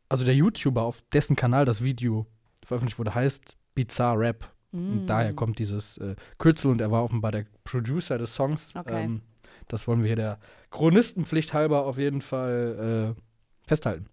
Also 0.09 0.25
der 0.25 0.35
YouTuber, 0.35 0.83
auf 0.83 1.01
dessen 1.13 1.35
Kanal 1.35 1.65
das 1.65 1.83
Video 1.83 2.25
veröffentlicht 2.65 2.97
wurde, 2.99 3.13
heißt 3.13 3.55
Bizarre 3.75 4.19
Rap. 4.19 4.51
Und 4.71 5.05
Mm. 5.05 5.07
daher 5.07 5.33
kommt 5.33 5.57
dieses 5.57 5.97
äh, 5.97 6.15
Kürzel 6.37 6.69
und 6.69 6.79
er 6.79 6.91
war 6.91 7.03
offenbar 7.03 7.31
der 7.31 7.45
Producer 7.63 8.17
des 8.19 8.35
Songs. 8.35 8.71
Okay. 8.75 9.03
Ähm, 9.05 9.21
das 9.67 9.87
wollen 9.87 10.01
wir 10.01 10.07
hier 10.07 10.15
der 10.15 10.39
Chronistenpflicht 10.69 11.53
halber 11.53 11.85
auf 11.85 11.97
jeden 11.97 12.21
Fall 12.21 13.15
äh, 13.17 13.67
festhalten. 13.67 14.05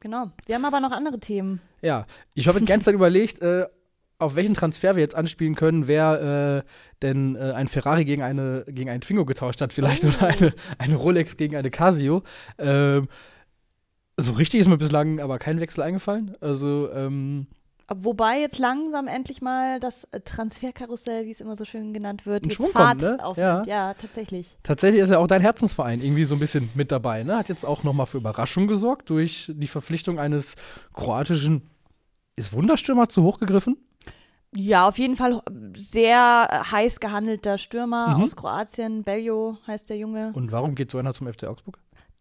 Genau. 0.00 0.30
Wir 0.46 0.56
haben 0.56 0.64
aber 0.64 0.80
noch 0.80 0.90
andere 0.90 1.20
Themen. 1.20 1.60
Ja, 1.82 2.06
ich 2.34 2.48
habe 2.48 2.58
die 2.58 2.64
ganze 2.66 2.86
Zeit 2.86 2.94
überlegt, 2.96 3.40
äh, 3.42 3.66
auf 4.22 4.34
welchen 4.36 4.54
Transfer 4.54 4.96
wir 4.96 5.02
jetzt 5.02 5.14
anspielen 5.14 5.54
können, 5.54 5.86
wer 5.86 6.64
äh, 6.64 6.68
denn 7.02 7.36
äh, 7.36 7.52
ein 7.52 7.68
Ferrari 7.68 8.04
gegen, 8.04 8.22
eine, 8.22 8.64
gegen 8.68 8.90
einen 8.90 9.00
Twingo 9.00 9.24
getauscht 9.24 9.60
hat, 9.60 9.72
vielleicht, 9.72 10.04
Oh. 10.04 10.08
oder 10.08 10.28
eine, 10.28 10.54
eine 10.78 10.96
Rolex 10.96 11.36
gegen 11.36 11.56
eine 11.56 11.70
Casio. 11.70 12.22
Ähm, 12.58 13.08
so 14.16 14.32
richtig 14.32 14.60
ist 14.60 14.68
mir 14.68 14.78
bislang 14.78 15.20
aber 15.20 15.38
kein 15.38 15.60
Wechsel 15.60 15.82
eingefallen. 15.82 16.36
Also, 16.40 16.90
ähm, 16.92 17.46
Wobei 17.94 18.40
jetzt 18.40 18.58
langsam 18.58 19.06
endlich 19.06 19.42
mal 19.42 19.80
das 19.80 20.04
äh, 20.12 20.20
Transferkarussell, 20.20 21.26
wie 21.26 21.30
es 21.30 21.40
immer 21.40 21.56
so 21.56 21.64
schön 21.64 21.92
genannt 21.92 22.24
wird, 22.24 22.44
jetzt 22.44 22.54
Schwung 22.54 22.70
Fahrt 22.70 23.00
kommt, 23.00 23.18
ne? 23.18 23.24
aufnimmt. 23.24 23.66
Ja. 23.66 23.88
Ja. 23.88 23.94
tatsächlich. 23.94 24.56
tatsächlich 24.62 25.02
ist 25.02 25.10
ja 25.10 25.18
auch 25.18 25.26
dein 25.26 25.42
Herzensverein 25.42 26.00
irgendwie 26.00 26.24
so 26.24 26.34
ein 26.34 26.38
bisschen 26.38 26.70
mit 26.74 26.90
dabei. 26.92 27.22
Ne? 27.22 27.36
Hat 27.36 27.48
jetzt 27.48 27.64
auch 27.64 27.82
noch 27.82 27.92
mal 27.92 28.06
für 28.06 28.18
Überraschung 28.18 28.66
gesorgt 28.66 29.10
durch 29.10 29.52
die 29.54 29.66
Verpflichtung 29.66 30.18
eines 30.18 30.54
kroatischen. 30.94 31.68
Ist 32.34 32.52
Wunderstürmer 32.54 33.08
zu 33.08 33.24
hoch 33.24 33.38
gegriffen? 33.38 33.76
Ja, 34.54 34.86
auf 34.86 34.98
jeden 34.98 35.16
Fall 35.16 35.40
sehr 35.76 36.48
äh, 36.50 36.70
heiß 36.70 37.00
gehandelter 37.00 37.56
Stürmer 37.58 38.16
Mhm. 38.16 38.22
aus 38.24 38.36
Kroatien. 38.36 39.02
Beljo 39.02 39.56
heißt 39.66 39.88
der 39.88 39.96
Junge. 39.96 40.32
Und 40.34 40.52
warum 40.52 40.74
geht 40.74 40.90
so 40.90 40.98
einer 40.98 41.14
zum 41.14 41.26
FC 41.32 41.44
Augsburg? 41.44 41.78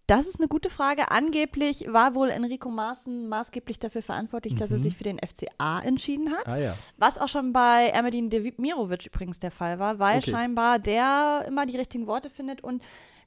Das 0.08 0.28
ist 0.28 0.40
eine 0.40 0.48
gute 0.50 0.70
Frage. 0.70 1.10
Angeblich 1.12 1.86
war 1.88 2.16
wohl 2.16 2.30
Enrico 2.30 2.70
Maaßen 2.70 3.30
maßgeblich 3.30 3.80
dafür 3.80 4.02
verantwortlich, 4.02 4.56
dass 4.56 4.72
er 4.72 4.78
Mhm. 4.80 4.84
sich 4.84 4.98
für 4.98 5.04
den 5.06 5.20
FCA 5.20 5.80
entschieden 5.82 6.32
hat. 6.32 6.48
Ah 6.48 6.58
ja. 6.58 6.74
Was 6.98 7.18
auch 7.18 7.30
schon 7.30 7.54
bei 7.54 7.88
Ermedin 7.90 8.30
Demirovic 8.30 9.06
übrigens 9.06 9.40
der 9.40 9.52
Fall 9.52 9.80
war, 9.80 10.00
weil 10.00 10.18
Okay. 10.18 10.32
scheinbar 10.32 10.80
der 10.80 11.46
immer 11.48 11.66
die 11.66 11.78
richtigen 11.78 12.08
Worte 12.08 12.30
findet 12.30 12.62
und 12.62 12.82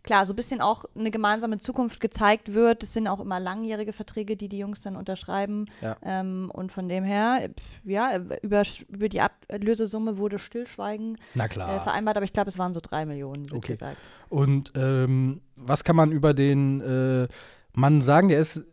klar, 0.04 0.26
so 0.26 0.32
ein 0.34 0.36
bisschen 0.36 0.60
auch 0.60 0.84
eine 0.94 1.10
gemeinsame 1.10 1.58
Zukunft 1.58 1.98
gezeigt 2.00 2.52
wird. 2.52 2.82
Es 2.82 2.92
sind 2.92 3.08
auch 3.08 3.20
immer 3.20 3.40
langjährige 3.40 3.92
Verträge, 3.92 4.36
die 4.36 4.48
die 4.48 4.58
Jungs 4.58 4.82
dann 4.82 4.94
unterschreiben. 4.96 5.66
Ja. 5.80 5.96
Ähm, 6.02 6.50
und 6.52 6.70
von 6.70 6.88
dem 6.88 7.02
her, 7.04 7.48
pf, 7.58 7.84
ja, 7.84 8.16
über, 8.42 8.62
über 8.88 9.08
die 9.08 9.20
Ablösesumme 9.20 10.18
wurde 10.18 10.38
Stillschweigen 10.38 11.18
äh, 11.34 11.48
vereinbart, 11.80 12.16
aber 12.16 12.24
ich 12.24 12.32
glaube, 12.32 12.50
es 12.50 12.58
waren 12.58 12.74
so 12.74 12.80
drei 12.80 13.06
Millionen, 13.06 13.50
Okay. 13.52 13.72
gesagt. 13.72 13.96
Und 14.28 14.72
ähm, 14.76 15.40
was 15.56 15.82
kann 15.84 15.96
man 15.96 16.12
über 16.12 16.34
den 16.34 16.80
äh, 16.80 17.28
Mann 17.72 18.02
sagen? 18.02 18.28
Der 18.28 18.38
ist 18.38 18.64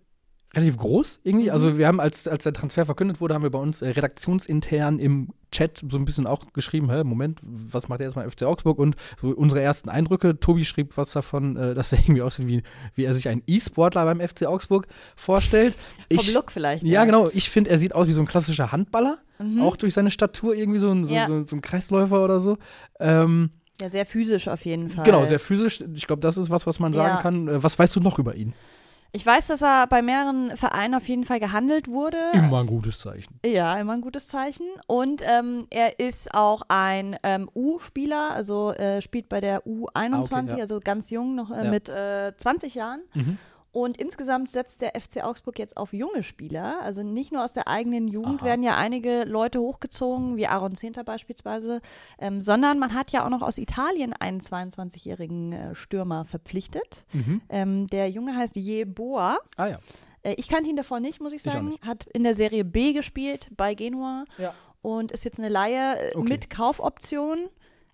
relativ 0.53 0.77
groß 0.77 1.19
irgendwie. 1.23 1.45
Mhm. 1.45 1.51
Also 1.51 1.77
wir 1.77 1.87
haben, 1.87 1.99
als, 1.99 2.27
als 2.27 2.43
der 2.43 2.53
Transfer 2.53 2.85
verkündet 2.85 3.21
wurde, 3.21 3.33
haben 3.33 3.43
wir 3.43 3.49
bei 3.51 3.59
uns 3.59 3.81
äh, 3.81 3.89
redaktionsintern 3.89 4.99
im 4.99 5.29
Chat 5.51 5.81
so 5.89 5.97
ein 5.97 6.05
bisschen 6.05 6.27
auch 6.27 6.53
geschrieben, 6.53 6.89
hä, 6.91 7.03
Moment, 7.03 7.39
was 7.43 7.89
macht 7.89 7.99
er 8.01 8.07
jetzt 8.07 8.15
mal 8.15 8.29
FC 8.29 8.43
Augsburg? 8.43 8.77
Und 8.79 8.95
so 9.21 9.29
unsere 9.29 9.61
ersten 9.61 9.89
Eindrücke. 9.89 10.39
Tobi 10.39 10.65
schrieb 10.65 10.97
was 10.97 11.11
davon, 11.11 11.55
äh, 11.57 11.73
dass 11.73 11.91
er 11.93 11.99
irgendwie 12.03 12.21
aussieht, 12.21 12.47
wie, 12.47 12.63
wie 12.95 13.03
er 13.05 13.13
sich 13.13 13.27
einen 13.29 13.43
E-Sportler 13.47 14.05
beim 14.05 14.19
FC 14.19 14.45
Augsburg 14.45 14.87
vorstellt. 15.15 15.75
Vom 16.13 16.33
Look 16.33 16.51
vielleicht. 16.51 16.83
Ja, 16.83 17.05
genau. 17.05 17.29
Ich 17.33 17.49
finde, 17.49 17.69
er 17.69 17.79
sieht 17.79 17.93
aus 17.95 18.07
wie 18.07 18.13
so 18.13 18.21
ein 18.21 18.27
klassischer 18.27 18.71
Handballer. 18.71 19.19
Mhm. 19.39 19.61
Auch 19.61 19.75
durch 19.75 19.93
seine 19.93 20.11
Statur 20.11 20.53
irgendwie 20.55 20.79
so 20.79 20.91
ein, 20.91 21.05
so, 21.05 21.13
Ja. 21.13 21.27
so, 21.27 21.43
so 21.45 21.55
ein 21.55 21.61
Kreisläufer 21.61 22.23
oder 22.23 22.39
so. 22.39 22.57
Ähm, 22.99 23.51
Ja, 23.79 23.89
sehr 23.89 24.05
physisch 24.05 24.47
auf 24.47 24.63
jeden 24.65 24.89
Fall. 24.89 25.03
Genau, 25.05 25.25
sehr 25.25 25.39
physisch. 25.39 25.81
Ich 25.95 26.05
glaube, 26.07 26.21
das 26.21 26.37
ist 26.37 26.49
was, 26.49 26.67
was 26.67 26.79
man 26.79 26.93
sagen 26.93 27.15
Ja. 27.15 27.21
kann. 27.21 27.47
Äh, 27.47 27.63
Was 27.63 27.79
weißt 27.79 27.95
du 27.95 27.99
noch 28.01 28.19
über 28.19 28.35
ihn? 28.35 28.53
Ich 29.13 29.25
weiß, 29.25 29.47
dass 29.47 29.61
er 29.61 29.87
bei 29.87 30.01
mehreren 30.01 30.55
Vereinen 30.55 30.95
auf 30.95 31.07
jeden 31.09 31.25
Fall 31.25 31.41
gehandelt 31.41 31.89
wurde. 31.89 32.17
Immer 32.33 32.61
ein 32.61 32.67
gutes 32.67 32.99
Zeichen. 32.99 33.39
Ja, 33.45 33.77
immer 33.77 33.91
ein 33.93 34.01
gutes 34.01 34.29
Zeichen. 34.29 34.65
Und 34.87 35.21
ähm, 35.25 35.65
er 35.69 35.99
ist 35.99 36.33
auch 36.33 36.61
ein 36.69 37.17
ähm, 37.23 37.49
U-Spieler, 37.53 38.31
also 38.33 38.71
äh, 38.71 39.01
spielt 39.01 39.27
bei 39.27 39.41
der 39.41 39.65
U21, 39.65 40.31
Ah, 40.33 40.39
okay, 40.43 40.55
ja. 40.55 40.61
also 40.61 40.79
ganz 40.79 41.09
jung, 41.09 41.35
noch 41.35 41.51
äh, 41.51 41.65
Ja. 41.65 41.69
mit 41.69 41.89
äh, 41.89 42.31
20 42.37 42.75
Jahren. 42.75 43.01
Mhm. 43.13 43.37
Und 43.73 43.97
insgesamt 43.97 44.49
setzt 44.51 44.81
der 44.81 44.99
FC 44.99 45.23
Augsburg 45.23 45.57
jetzt 45.57 45.77
auf 45.77 45.93
junge 45.93 46.23
Spieler. 46.23 46.81
Also 46.81 47.03
nicht 47.03 47.31
nur 47.31 47.41
aus 47.43 47.53
der 47.53 47.69
eigenen 47.69 48.09
Jugend 48.09 48.41
Aha. 48.41 48.47
werden 48.47 48.63
ja 48.63 48.75
einige 48.75 49.23
Leute 49.23 49.61
hochgezogen, 49.61 50.35
wie 50.35 50.45
Aaron 50.47 50.75
Zehnter 50.75 51.05
beispielsweise, 51.05 51.79
ähm, 52.19 52.41
sondern 52.41 52.79
man 52.79 52.93
hat 52.93 53.11
ja 53.11 53.23
auch 53.25 53.29
noch 53.29 53.41
aus 53.41 53.57
Italien 53.57 54.11
einen 54.11 54.41
22-jährigen 54.41 55.53
äh, 55.53 55.75
Stürmer 55.75 56.25
verpflichtet. 56.25 57.05
Mhm. 57.13 57.41
Ähm, 57.47 57.87
der 57.87 58.09
Junge 58.09 58.35
heißt 58.35 58.57
Jeboa. 58.57 59.37
Ah 59.55 59.67
ja. 59.67 59.79
Äh, 60.23 60.33
ich 60.33 60.49
kannte 60.49 60.69
ihn 60.69 60.75
davor 60.75 60.99
nicht, 60.99 61.21
muss 61.21 61.31
ich 61.31 61.45
Ich 61.45 61.51
sagen. 61.51 61.69
nicht. 61.69 61.83
Hat 61.85 62.05
in 62.13 62.23
der 62.23 62.35
Serie 62.35 62.65
B 62.65 62.91
gespielt 62.91 63.49
bei 63.55 63.73
Genua 63.73 64.25
Ja. 64.37 64.53
und 64.81 65.13
ist 65.13 65.23
jetzt 65.23 65.39
eine 65.39 65.47
Laie 65.49 65.97
äh, 66.11 66.15
Okay. 66.17 66.27
mit 66.27 66.49
Kaufoption. 66.49 67.47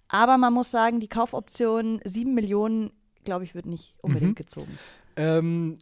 Aber 0.07 0.38
man 0.38 0.53
muss 0.53 0.72
sagen, 0.72 1.00
die 1.00 1.07
Kaufoption 1.10 2.01
7 2.03 2.34
Millionen 2.34 2.91
glaube 3.25 3.43
ich, 3.43 3.53
wird 3.53 3.65
nicht 3.65 3.93
unbedingt 4.01 4.31
Mhm. 4.31 4.36
gezogen. 4.36 4.79
Ähm, 5.17 5.77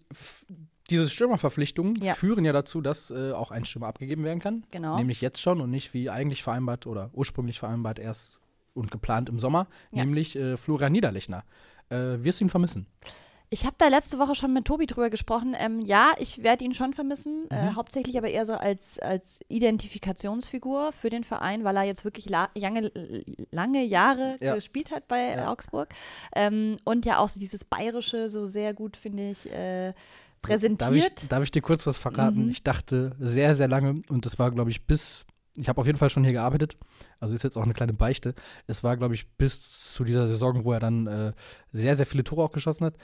diese 0.89 1.09
Stürmerverpflichtungen 1.09 1.95
Ja. 1.97 2.13
führen 2.15 2.45
ja 2.45 2.53
dazu, 2.53 2.81
dass 2.81 3.09
äh, 3.11 3.31
auch 3.31 3.51
ein 3.51 3.65
Stürmer 3.65 3.87
abgegeben 3.87 4.23
werden 4.23 4.39
kann. 4.39 4.65
Genau. 4.71 4.97
Nämlich 4.97 5.21
jetzt 5.21 5.41
schon 5.41 5.61
und 5.61 5.71
nicht 5.71 5.93
wie 5.93 6.09
eigentlich 6.09 6.43
vereinbart 6.43 6.85
oder 6.87 7.09
ursprünglich 7.13 7.59
vereinbart 7.59 7.99
erst 7.99 8.39
und 8.73 8.91
geplant 8.91 9.29
im 9.29 9.39
Sommer, 9.39 9.67
Ja. 9.91 10.03
nämlich 10.05 10.35
äh, 10.35 10.57
Florian 10.57 10.91
Niederlechner. 10.91 11.43
Äh, 11.89 12.23
wirst 12.23 12.39
du 12.39 12.45
ihn 12.45 12.49
vermissen? 12.49 12.87
Ich 13.49 13.63
habe 13.65 13.75
da 13.77 13.87
letzte 13.87 14.17
Woche 14.19 14.33
schon 14.35 14.53
mit 14.53 14.65
Tobi 14.65 14.85
drüber 14.87 15.09
gesprochen. 15.09 15.55
Ähm, 15.57 15.79
ja, 15.81 16.11
ich 16.17 16.41
werde 16.43 16.65
ihn 16.65 16.73
schon 16.73 16.93
vermissen, 16.93 17.45
äh, 17.51 17.69
Mhm. 17.71 17.75
hauptsächlich 17.75 18.17
aber 18.17 18.27
eher 18.29 18.45
so 18.45 18.53
als, 18.53 18.99
als 18.99 19.39
Identifikationsfigur 19.49 20.91
für 20.93 21.09
den 21.09 21.23
Verein, 21.23 21.63
weil 21.63 21.77
er 21.77 21.83
jetzt 21.83 22.03
wirklich 22.03 22.29
la 22.29 22.49
lange, 22.55 22.91
lange 23.51 23.83
Jahre 23.83 24.37
Ja. 24.41 24.55
gespielt 24.55 24.91
hat 24.91 25.07
bei 25.07 25.35
Ja. 25.35 25.51
Augsburg. 25.51 25.89
Ähm, 26.35 26.77
und 26.83 27.05
ja 27.05 27.19
auch 27.19 27.29
so 27.29 27.39
dieses 27.39 27.63
Bayerische 27.63 28.29
so 28.29 28.47
sehr 28.47 28.73
gut, 28.73 28.97
finde 28.97 29.31
ich, 29.31 29.51
äh, 29.51 29.93
präsentiert. 30.41 30.81
Darf 30.81 30.93
ich, 31.23 31.27
darf 31.29 31.43
ich 31.43 31.51
dir 31.51 31.61
kurz 31.61 31.85
was 31.87 31.97
verraten? 31.97 32.45
Mhm. 32.45 32.49
Ich 32.51 32.63
dachte 32.63 33.15
sehr, 33.19 33.55
sehr 33.55 33.67
lange, 33.67 34.01
und 34.09 34.25
das 34.25 34.37
war, 34.39 34.51
glaube 34.51 34.71
ich, 34.71 34.85
bis. 34.85 35.25
Ich 35.57 35.69
habe 35.69 35.79
auf 35.79 35.87
jeden 35.87 35.97
Fall 35.97 36.09
schon 36.09 36.25
hier 36.25 36.33
gearbeitet, 36.33 36.75
also 37.21 37.33
ist 37.33 37.43
jetzt 37.43 37.55
auch 37.55 37.63
eine 37.63 37.73
kleine 37.73 37.93
Beichte. 37.93 38.35
Es 38.67 38.83
war, 38.83 38.97
glaube 38.97 39.13
ich, 39.15 39.25
bis 39.37 39.93
zu 39.93 40.03
dieser 40.03 40.27
Saison, 40.27 40.65
wo 40.65 40.73
er 40.73 40.81
dann 40.81 41.07
äh, 41.07 41.31
sehr, 41.71 41.95
sehr 41.95 42.05
viele 42.05 42.25
Tore 42.25 42.43
auch 42.43 42.51
geschossen 42.51 42.83
hat. 42.85 42.95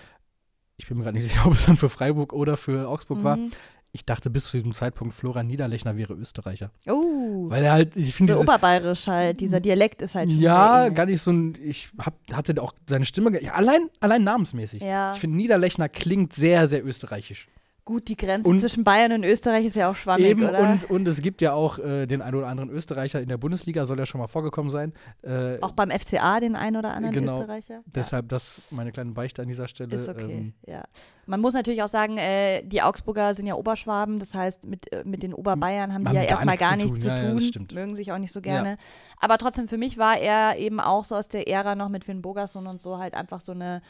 Ich 0.81 0.88
bin 0.88 0.97
mir 0.97 1.03
gerade 1.03 1.17
nicht 1.17 1.27
sicher, 1.31 1.45
ob 1.45 1.53
es 1.53 1.65
dann 1.65 1.77
für 1.77 1.89
Freiburg 1.89 2.33
oder 2.33 2.57
für 2.57 2.89
Augsburg 2.89 3.23
war. 3.23 3.38
Mhm. 3.38 3.51
Ich 3.93 4.05
dachte 4.05 4.29
bis 4.29 4.45
zu 4.45 4.55
diesem 4.57 4.73
Zeitpunkt, 4.73 5.13
Florian 5.13 5.47
Niederlechner 5.47 5.97
wäre 5.97 6.13
Österreicher. 6.13 6.71
Oh, 6.88 7.50
Weil 7.50 7.63
er 7.65 7.73
halt, 7.73 7.97
ich 7.97 8.13
finde 8.15 8.33
so 8.33 8.39
oberbayerisch 8.39 9.05
halt, 9.07 9.41
dieser 9.41 9.59
Dialekt 9.59 10.01
ist 10.01 10.15
halt 10.15 10.29
Ja, 10.29 10.83
ähnlich. 10.83 10.95
gar 10.95 11.05
nicht 11.05 11.21
so 11.21 11.31
ein. 11.31 11.57
Ich 11.61 11.89
hab, 11.97 12.13
hatte 12.31 12.61
auch 12.63 12.73
seine 12.88 13.03
Stimme. 13.03 13.41
Ja, 13.43 13.53
allein, 13.53 13.89
allein 14.00 14.23
namensmäßig. 14.23 14.81
Ja. 14.81 15.13
Ich 15.13 15.19
finde, 15.19 15.35
Niederlechner 15.35 15.89
klingt 15.89 16.33
sehr, 16.33 16.67
sehr 16.69 16.85
österreichisch. 16.85 17.47
Gut, 17.83 18.07
die 18.09 18.15
Grenze 18.15 18.47
Und- 18.47 18.59
zwischen 18.59 18.83
Bayern 18.83 19.11
und 19.11 19.23
Österreich 19.23 19.65
ist 19.65 19.75
ja 19.75 19.89
auch 19.89 19.95
schwammig, 19.95 20.27
Eben, 20.27 20.43
oder? 20.47 20.59
und, 20.59 20.89
und 20.89 21.07
es 21.07 21.19
gibt 21.21 21.41
ja 21.41 21.53
auch 21.53 21.79
äh, 21.79 22.05
den 22.05 22.21
einen 22.21 22.35
oder 22.35 22.47
anderen 22.47 22.69
Österreicher 22.69 23.19
in 23.19 23.27
der 23.27 23.38
Bundesliga, 23.38 23.88
soll 23.88 23.97
ja 23.97 24.05
schon 24.05 24.21
mal 24.21 24.27
vorgekommen 24.27 24.69
sein. 24.69 24.93
Äh, 25.23 25.59
auch 25.61 25.71
beim 25.71 25.89
FCA 25.89 26.39
den 26.39 26.55
einen 26.55 26.77
oder 26.77 26.93
anderen 26.93 27.13
Genau. 27.15 27.39
Österreicher. 27.39 27.73
Ja. 27.73 27.81
deshalb 27.88 28.29
das 28.29 28.61
meine 28.69 28.91
kleine 28.91 29.11
Beichte 29.11 29.41
an 29.41 29.47
dieser 29.47 29.67
Stelle. 29.67 29.95
Ist 29.95 30.07
okay, 30.07 30.21
Ähm, 30.31 30.53
ja. 30.67 30.83
Man 31.25 31.41
muss 31.41 31.53
natürlich 31.55 31.81
auch 31.81 31.88
sagen, 31.88 32.17
äh, 32.17 32.61
die 32.63 32.81
Augsburger 32.83 33.33
sind 33.33 33.47
ja 33.47 33.55
Oberschwaben, 33.55 34.19
das 34.19 34.35
heißt, 34.35 34.65
mit, 34.67 34.91
äh, 34.93 35.03
mit 35.03 35.23
den 35.23 35.33
Oberbayern 35.33 35.91
haben 35.93 36.05
die 36.05 36.13
ja 36.13 36.21
gar 36.21 36.29
erstmal 36.29 36.55
nichts 36.55 36.61
gar 36.69 36.71
zu 36.71 36.77
nichts 36.77 36.91
tun. 36.91 36.97
zu 37.01 37.07
Ja, 37.07 37.15
ja, 37.17 37.27
tun, 37.29 37.35
das 37.39 37.47
stimmt. 37.47 37.73
mögen 37.73 37.95
sich 37.95 38.11
auch 38.11 38.17
nicht 38.19 38.31
so 38.31 38.41
gerne. 38.41 38.77
Aber 39.19 39.38
trotzdem, 39.39 39.67
für 39.67 39.77
mich 39.77 39.97
war 39.97 40.17
er 40.19 40.57
eben 40.57 40.79
auch 40.79 41.03
so 41.03 41.15
aus 41.15 41.29
der 41.29 41.47
Ära 41.47 41.73
noch 41.75 41.89
mit 41.89 42.05
Finn 42.05 42.21
Bogerson 42.21 42.67
und 42.67 42.79
so 42.79 43.00
halt 43.00 43.15
einfach 43.15 43.41
so 43.41 43.53
eine, 43.53 43.81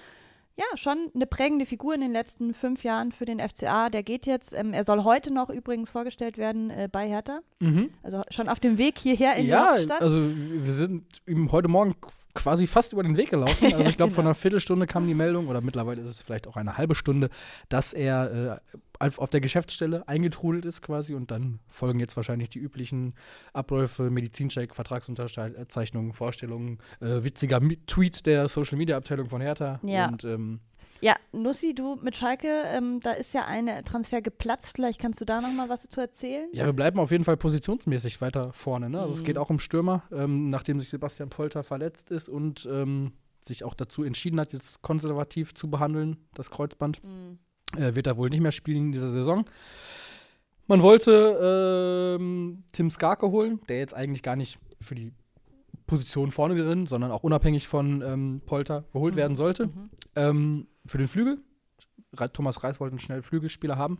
ja, 0.57 0.65
schon 0.75 1.09
eine 1.15 1.25
prägende 1.25 1.65
Figur 1.65 1.93
in 1.95 2.01
den 2.01 2.11
letzten 2.11 2.53
fünf 2.53 2.83
Jahren 2.83 3.11
für 3.11 3.25
den 3.25 3.39
FCA. 3.39 3.89
Der 3.89 4.03
geht 4.03 4.25
jetzt, 4.25 4.53
ähm, 4.53 4.73
er 4.73 4.83
soll 4.83 5.03
heute 5.03 5.31
noch 5.33 5.49
übrigens 5.49 5.89
vorgestellt 5.91 6.37
werden 6.37 6.69
äh, 6.69 6.89
bei 6.91 7.07
Hertha, 7.07 7.39
mhm. 7.59 7.89
also 8.03 8.21
schon 8.29 8.49
auf 8.49 8.59
dem 8.59 8.77
Weg 8.77 8.97
hierher 8.99 9.35
in 9.35 9.43
die 9.45 9.49
Ja, 9.49 9.71
Hauptstadt. 9.71 10.01
also 10.01 10.17
wir 10.21 10.71
sind 10.73 11.05
ihm 11.25 11.51
heute 11.51 11.67
Morgen 11.67 11.95
quasi 12.33 12.67
fast 12.67 12.93
über 12.93 13.03
den 13.03 13.17
Weg 13.17 13.29
gelaufen. 13.29 13.65
Also 13.73 13.89
ich 13.89 13.97
glaube, 13.97 14.11
von 14.11 14.23
Genau. 14.23 14.29
einer 14.31 14.35
Viertelstunde 14.35 14.87
kam 14.87 15.07
die 15.07 15.13
Meldung, 15.15 15.47
oder 15.47 15.61
mittlerweile 15.61 16.01
ist 16.01 16.07
es 16.07 16.19
vielleicht 16.19 16.47
auch 16.47 16.57
eine 16.57 16.77
halbe 16.77 16.95
Stunde, 16.95 17.29
dass 17.69 17.93
er 17.93 18.61
äh, 18.73 18.77
auf 19.17 19.29
der 19.29 19.41
Geschäftsstelle 19.41 20.07
eingetrudelt 20.07 20.65
ist 20.65 20.81
quasi 20.81 21.13
und 21.13 21.31
dann 21.31 21.59
folgen 21.67 21.99
jetzt 21.99 22.15
wahrscheinlich 22.15 22.49
die 22.49 22.59
üblichen 22.59 23.13
Abläufe, 23.53 24.09
Medizincheck, 24.09 24.75
Vertragsunterzeichnungen, 24.75 26.13
Vorstellungen, 26.13 26.79
äh, 26.99 27.23
witziger 27.23 27.59
Mi 27.59 27.77
Tweet 27.87 28.25
der 28.25 28.47
Social 28.47 28.77
Media 28.77 28.97
Abteilung 28.97 29.29
von 29.29 29.41
Hertha. 29.41 29.79
Ja. 29.83 30.07
Und 30.07 30.23
ähm, 30.23 30.59
Ja, 31.01 31.15
Nussi, 31.31 31.73
du 31.73 31.95
mit 31.95 32.15
Schalke, 32.15 32.47
ähm, 32.67 32.99
da 33.01 33.11
ist 33.11 33.33
ja 33.33 33.45
ein 33.45 33.67
Transfer 33.85 34.21
geplatzt. 34.21 34.71
Vielleicht 34.75 34.99
kannst 34.99 35.19
du 35.19 35.25
da 35.25 35.41
noch 35.41 35.51
mal 35.53 35.67
was 35.69 35.81
dazu 35.83 35.99
erzählen? 35.99 36.47
ja, 36.53 36.65
wir 36.65 36.73
bleiben 36.73 36.99
auf 36.99 37.09
jeden 37.11 37.23
Fall 37.23 37.37
positionsmäßig 37.37 38.21
weiter 38.21 38.53
vorne. 38.53 38.89
Ne? 38.89 38.99
Also 38.99 39.13
es 39.13 39.21
Mhm. 39.21 39.25
geht 39.25 39.37
auch 39.37 39.49
um 39.49 39.59
Stürmer, 39.59 40.03
ähm, 40.11 40.49
nachdem 40.49 40.79
sich 40.79 40.89
Sebastian 40.89 41.29
Polter 41.29 41.63
verletzt 41.63 42.11
ist 42.11 42.29
und 42.29 42.67
ähm, 42.71 43.13
sich 43.41 43.63
auch 43.63 43.73
dazu 43.73 44.03
entschieden 44.03 44.39
hat, 44.39 44.53
jetzt 44.53 44.83
konservativ 44.83 45.55
zu 45.55 45.69
behandeln, 45.71 46.17
das 46.35 46.51
Kreuzband. 46.51 47.03
Mhm. 47.03 47.39
Äh, 47.77 47.95
wird 47.95 48.07
er 48.07 48.17
wohl 48.17 48.29
nicht 48.29 48.41
mehr 48.41 48.51
spielen 48.51 48.87
in 48.87 48.91
dieser 48.91 49.11
Saison. 49.11 49.45
Man 50.67 50.81
wollte 50.81 52.17
ähm, 52.19 52.63
Tim 52.71 52.91
Skarke 52.91 53.29
holen, 53.29 53.59
der 53.67 53.79
jetzt 53.79 53.93
eigentlich 53.93 54.23
gar 54.23 54.35
nicht 54.35 54.57
für 54.79 54.95
die 54.95 55.11
Position 55.87 56.31
vorne 56.31 56.55
drin, 56.55 56.87
sondern 56.87 57.11
auch 57.11 57.23
unabhängig 57.23 57.67
von 57.67 58.01
ähm, 58.01 58.41
Polter 58.45 58.85
geholt 58.93 59.15
Mhm. 59.15 59.17
werden 59.17 59.35
sollte. 59.35 59.67
Mhm. 59.67 59.89
Ähm, 60.15 60.67
für 60.85 60.97
den 60.97 61.07
Flügel. 61.07 61.39
Thomas 62.33 62.63
Reis 62.63 62.79
wollte 62.79 62.93
einen 62.93 62.99
schnellen 62.99 63.23
Flügelspieler 63.23 63.77
haben. 63.77 63.99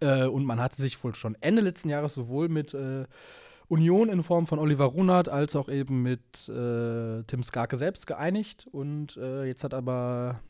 Äh, 0.00 0.26
und 0.26 0.44
man 0.44 0.60
hatte 0.60 0.80
sich 0.80 1.02
wohl 1.04 1.14
schon 1.14 1.36
Ende 1.40 1.62
letzten 1.62 1.88
Jahres 1.88 2.14
sowohl 2.14 2.48
mit 2.48 2.74
äh, 2.74 3.04
Union 3.68 4.08
in 4.08 4.22
Form 4.22 4.46
von 4.46 4.58
Oliver 4.58 4.84
Runert 4.86 5.28
als 5.28 5.56
auch 5.56 5.68
eben 5.68 6.02
mit 6.02 6.48
äh, 6.48 7.22
Tim 7.24 7.42
Skarke 7.42 7.76
selbst 7.76 8.06
geeinigt. 8.06 8.66
Und 8.70 9.16
äh, 9.16 9.44
jetzt 9.44 9.64
hat 9.64 9.74
aber 9.74 10.40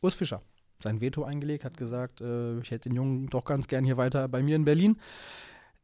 Urs 0.00 0.14
Fischer 0.14 0.42
sein 0.82 1.00
Veto 1.00 1.24
eingelegt, 1.24 1.64
hat 1.64 1.76
gesagt, 1.76 2.20
äh, 2.20 2.58
ich 2.60 2.70
hätte 2.70 2.88
den 2.88 2.96
Jungen 2.96 3.28
doch 3.28 3.44
ganz 3.44 3.68
gern 3.68 3.84
hier 3.84 3.96
weiter 3.96 4.28
bei 4.28 4.42
mir 4.42 4.56
in 4.56 4.64
Berlin. 4.64 4.98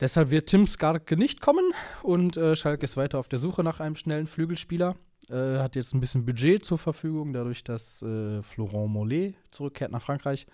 Deshalb 0.00 0.30
wird 0.30 0.48
Tim 0.48 0.66
Skarke 0.66 1.16
nicht 1.16 1.40
kommen 1.40 1.72
und 2.02 2.36
äh, 2.36 2.54
Schalke 2.54 2.84
ist 2.84 2.96
weiter 2.96 3.18
auf 3.18 3.28
der 3.28 3.40
Suche 3.40 3.64
nach 3.64 3.80
einem 3.80 3.96
schnellen 3.96 4.28
Flügelspieler. 4.28 4.96
Äh, 5.28 5.58
hat 5.58 5.74
jetzt 5.74 5.92
ein 5.92 6.00
bisschen 6.00 6.24
Budget 6.24 6.64
zur 6.64 6.78
Verfügung, 6.78 7.32
dadurch, 7.32 7.64
dass 7.64 8.02
äh, 8.02 8.42
Florent 8.42 8.90
Mollet 8.90 9.34
zurückkehrt 9.50 9.90
nach 9.90 10.02
Frankreich. 10.02 10.46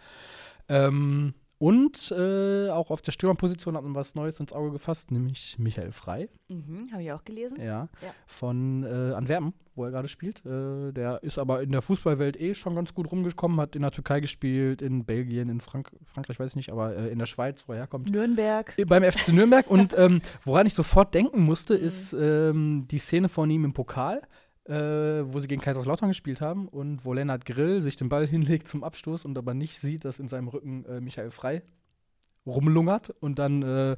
Ähm, 0.69 1.35
und 1.59 2.11
äh, 2.17 2.69
auch 2.71 2.91
auf 2.91 3.01
der 3.03 3.13
Stürmerposition 3.13 3.77
hat 3.77 3.85
man 3.85 3.95
was 3.95 4.15
Neues 4.15 4.41
ins 4.41 4.53
Auge 4.53 4.73
gefasst, 4.73 5.11
nämlich 5.11 5.57
Michael 5.59 5.93
Frei, 5.93 6.29
Mhm, 6.49 6.85
Habe 6.93 7.03
ich 7.03 7.13
auch 7.13 7.25
gelesen. 7.25 7.59
ja, 7.61 7.89
Ja. 8.03 8.15
von 8.27 8.83
äh, 8.85 9.13
Antwerpen, 9.15 9.55
wo 9.75 9.85
er 9.85 9.91
gerade 9.91 10.09
spielt. 10.09 10.45
Äh, 10.45 10.93
der 10.93 11.23
ist 11.23 11.39
aber 11.39 11.63
in 11.63 11.73
der 11.73 11.81
Fußballwelt 11.83 12.39
eh 12.41 12.55
schon 12.55 12.75
ganz 12.75 12.93
gut 12.95 13.11
rumgekommen, 13.11 13.59
hat 13.61 13.75
in 13.77 13.83
der 13.83 13.91
Türkei 13.93 14.21
gespielt, 14.21 14.83
in 14.83 15.05
Belgien, 15.05 15.49
in 15.49 15.61
Frank 15.61 15.91
Frankreich, 16.05 16.39
weiß 16.39 16.51
ich 16.53 16.57
nicht, 16.57 16.71
aber 16.71 16.95
äh, 16.97 17.09
in 17.09 17.19
der 17.19 17.27
Schweiz, 17.27 17.65
wo 17.67 17.73
er 17.73 17.79
herkommt. 17.81 18.11
Nürnberg. 18.11 18.75
Beim 18.87 19.03
FC 19.03 19.29
Nürnberg. 19.29 19.69
Und 19.71 19.95
ähm, 19.99 20.21
woran 20.45 20.67
ich 20.67 20.75
sofort 20.75 21.15
denken 21.15 21.41
musste, 21.43 21.79
Mhm. 21.79 21.85
ist 21.85 22.13
ähm, 22.13 22.87
die 22.91 22.99
Szene 22.99 23.29
von 23.29 23.51
ihm 23.51 23.65
im 23.65 23.73
Pokal, 23.73 24.23
äh, 24.67 24.73
wo 24.73 25.39
sie 25.41 25.49
gegen 25.49 25.61
Kaiserslautern 25.61 26.09
gespielt 26.09 26.41
haben 26.41 26.69
und 26.69 27.05
wo 27.05 27.13
Lennart 27.13 27.45
Grill 27.45 27.81
sich 27.81 27.97
den 27.97 28.09
Ball 28.09 28.27
hinlegt 28.29 28.69
zum 28.69 28.85
Abstoß 28.85 29.25
und 29.25 29.37
aber 29.37 29.55
nicht 29.55 29.81
sieht, 29.81 30.05
dass 30.05 30.19
in 30.19 30.29
seinem 30.29 30.49
Rücken 30.49 30.85
äh, 30.87 31.01
Michael 31.01 31.31
Frei 31.31 31.63
rumlungert 32.47 33.11
und 33.21 33.39
dann 33.39 33.63
äh, 33.63 33.97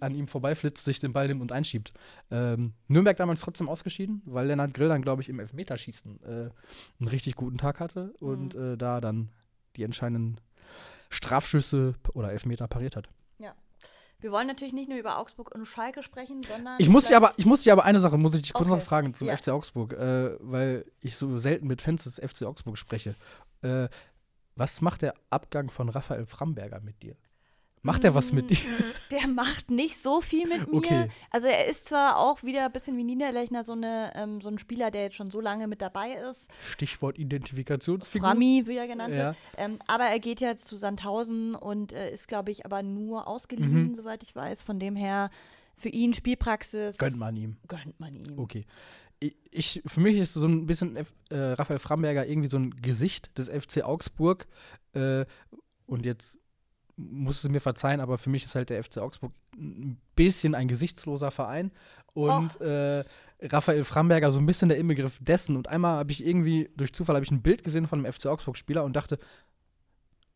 an 0.00 0.14
ihm 0.14 0.26
vorbeiflitzt, 0.26 0.84
sich 0.84 0.98
den 0.98 1.12
Ball 1.12 1.28
nimmt 1.28 1.42
und 1.42 1.52
einschiebt. 1.52 1.92
Ähm, 2.30 2.72
Nürnberg 2.88 3.16
damals 3.16 3.40
trotzdem 3.40 3.68
ausgeschieden, 3.68 4.22
weil 4.24 4.46
Lennart 4.46 4.74
Grill 4.74 4.88
dann, 4.88 5.02
glaube 5.02 5.22
ich, 5.22 5.28
im 5.28 5.38
Elfmeterschießen 5.38 6.22
äh, 6.22 6.26
einen 6.28 7.08
richtig 7.08 7.36
guten 7.36 7.58
Tag 7.58 7.80
hatte 7.80 8.12
und 8.18 8.54
äh, 8.54 8.76
da 8.76 9.00
dann 9.00 9.30
die 9.76 9.84
entscheidenden 9.84 10.40
Strafschüsse 11.08 11.94
oder 12.14 12.32
Elfmeter 12.32 12.66
pariert 12.66 12.96
hat. 12.96 13.08
Wir 14.24 14.32
wollen 14.32 14.46
natürlich 14.46 14.72
nicht 14.72 14.88
nur 14.88 14.96
über 14.98 15.18
Augsburg 15.18 15.54
und 15.54 15.66
Schalke 15.66 16.02
sprechen, 16.02 16.42
sondern. 16.42 16.76
Ich 16.78 16.88
muss 16.88 17.04
dich 17.04 17.14
aber, 17.14 17.34
ich 17.36 17.44
muss 17.44 17.62
dich 17.62 17.70
aber 17.70 17.84
eine 17.84 18.00
Sache, 18.00 18.16
muss 18.16 18.34
ich 18.34 18.40
dich 18.40 18.54
kurz 18.54 18.70
Okay. 18.70 18.78
noch 18.78 18.82
fragen 18.82 19.12
zum 19.12 19.28
Ja. 19.28 19.36
FC 19.36 19.48
Augsburg, 19.50 19.92
äh, 19.92 20.36
weil 20.40 20.86
ich 21.02 21.18
so 21.18 21.36
selten 21.36 21.66
mit 21.66 21.82
Fans 21.82 22.04
des 22.04 22.18
FC 22.18 22.44
Augsburg 22.46 22.78
spreche. 22.78 23.16
Äh, 23.60 23.88
was 24.56 24.80
macht 24.80 25.02
der 25.02 25.12
Abgang 25.28 25.68
von 25.70 25.90
Raphael 25.90 26.24
Framberger 26.24 26.80
mit 26.80 27.02
dir? 27.02 27.16
Macht 27.86 28.02
er 28.02 28.14
was 28.14 28.32
mit 28.32 28.46
Mm, 28.46 28.48
dir? 28.48 28.56
Der 29.10 29.28
macht 29.28 29.70
nicht 29.70 29.98
so 29.98 30.20
viel 30.22 30.48
mit 30.48 30.66
mir. 30.72 30.78
Okay. 30.78 31.08
Also 31.30 31.46
er 31.46 31.66
ist 31.66 31.84
zwar 31.84 32.16
auch 32.16 32.42
wieder 32.42 32.64
ein 32.64 32.72
bisschen 32.72 32.96
wie 32.96 33.04
Niederlechner 33.04 33.62
so, 33.62 33.72
eine, 33.74 34.10
ähm, 34.16 34.40
so 34.40 34.48
ein 34.48 34.58
Spieler, 34.58 34.90
der 34.90 35.02
jetzt 35.02 35.16
schon 35.16 35.30
so 35.30 35.38
lange 35.40 35.68
mit 35.68 35.82
dabei 35.82 36.14
ist. 36.14 36.48
Stichwort 36.72 37.18
Identifikationsfigur. 37.18 38.26
Frami, 38.28 38.62
wie 38.66 38.76
er 38.78 38.86
genannt 38.88 39.14
Ja. 39.14 39.24
wird. 39.26 39.36
Ähm, 39.58 39.78
aber 39.86 40.04
er 40.04 40.18
geht 40.18 40.40
jetzt 40.40 40.66
zu 40.66 40.76
Sandhausen 40.76 41.54
und 41.54 41.92
äh, 41.92 42.10
ist, 42.10 42.26
glaube 42.26 42.50
ich, 42.50 42.64
aber 42.64 42.82
nur 42.82 43.28
ausgeliehen, 43.28 43.90
Mhm. 43.90 43.94
soweit 43.94 44.22
ich 44.22 44.34
weiß. 44.34 44.62
Von 44.62 44.80
dem 44.80 44.96
her 44.96 45.30
für 45.76 45.90
ihn 45.90 46.14
Spielpraxis. 46.14 46.96
Gönnt 46.96 47.18
man 47.18 47.36
ihm. 47.36 47.58
Gönnt 47.68 48.00
man 48.00 48.14
ihm. 48.14 48.38
Okay. 48.38 48.64
Ich, 49.20 49.36
ich, 49.50 49.82
für 49.86 50.00
mich 50.00 50.16
ist 50.16 50.32
so 50.34 50.46
ein 50.46 50.66
bisschen 50.66 50.96
F, 50.96 51.12
äh, 51.30 51.36
Raphael 51.36 51.78
Framberger 51.78 52.26
irgendwie 52.26 52.48
so 52.48 52.56
ein 52.58 52.70
Gesicht 52.80 53.36
des 53.38 53.48
FC 53.48 53.84
Augsburg. 53.84 54.46
Äh, 54.94 55.26
und 55.86 56.06
jetzt 56.06 56.38
muss 56.96 57.42
es 57.42 57.50
mir 57.50 57.60
verzeihen, 57.60 58.00
aber 58.00 58.18
für 58.18 58.30
mich 58.30 58.44
ist 58.44 58.54
halt 58.54 58.70
der 58.70 58.82
FC 58.82 58.98
Augsburg 58.98 59.32
ein 59.56 60.00
bisschen 60.14 60.54
ein 60.54 60.68
gesichtsloser 60.68 61.30
Verein. 61.30 61.72
Und 62.12 62.60
äh, 62.60 63.04
Raphael 63.42 63.84
Framberger 63.84 64.30
so 64.30 64.38
ein 64.38 64.46
bisschen 64.46 64.68
der 64.68 64.78
Inbegriff 64.78 65.18
dessen. 65.20 65.56
Und 65.56 65.68
einmal 65.68 65.98
habe 65.98 66.12
ich 66.12 66.24
irgendwie, 66.24 66.70
durch 66.76 66.92
Zufall 66.92 67.16
habe 67.16 67.24
ich 67.24 67.30
ein 67.30 67.42
Bild 67.42 67.64
gesehen 67.64 67.86
von 67.86 67.98
einem 67.98 68.12
FC 68.12 68.26
Augsburg-Spieler 68.26 68.84
und 68.84 68.94
dachte, 68.94 69.18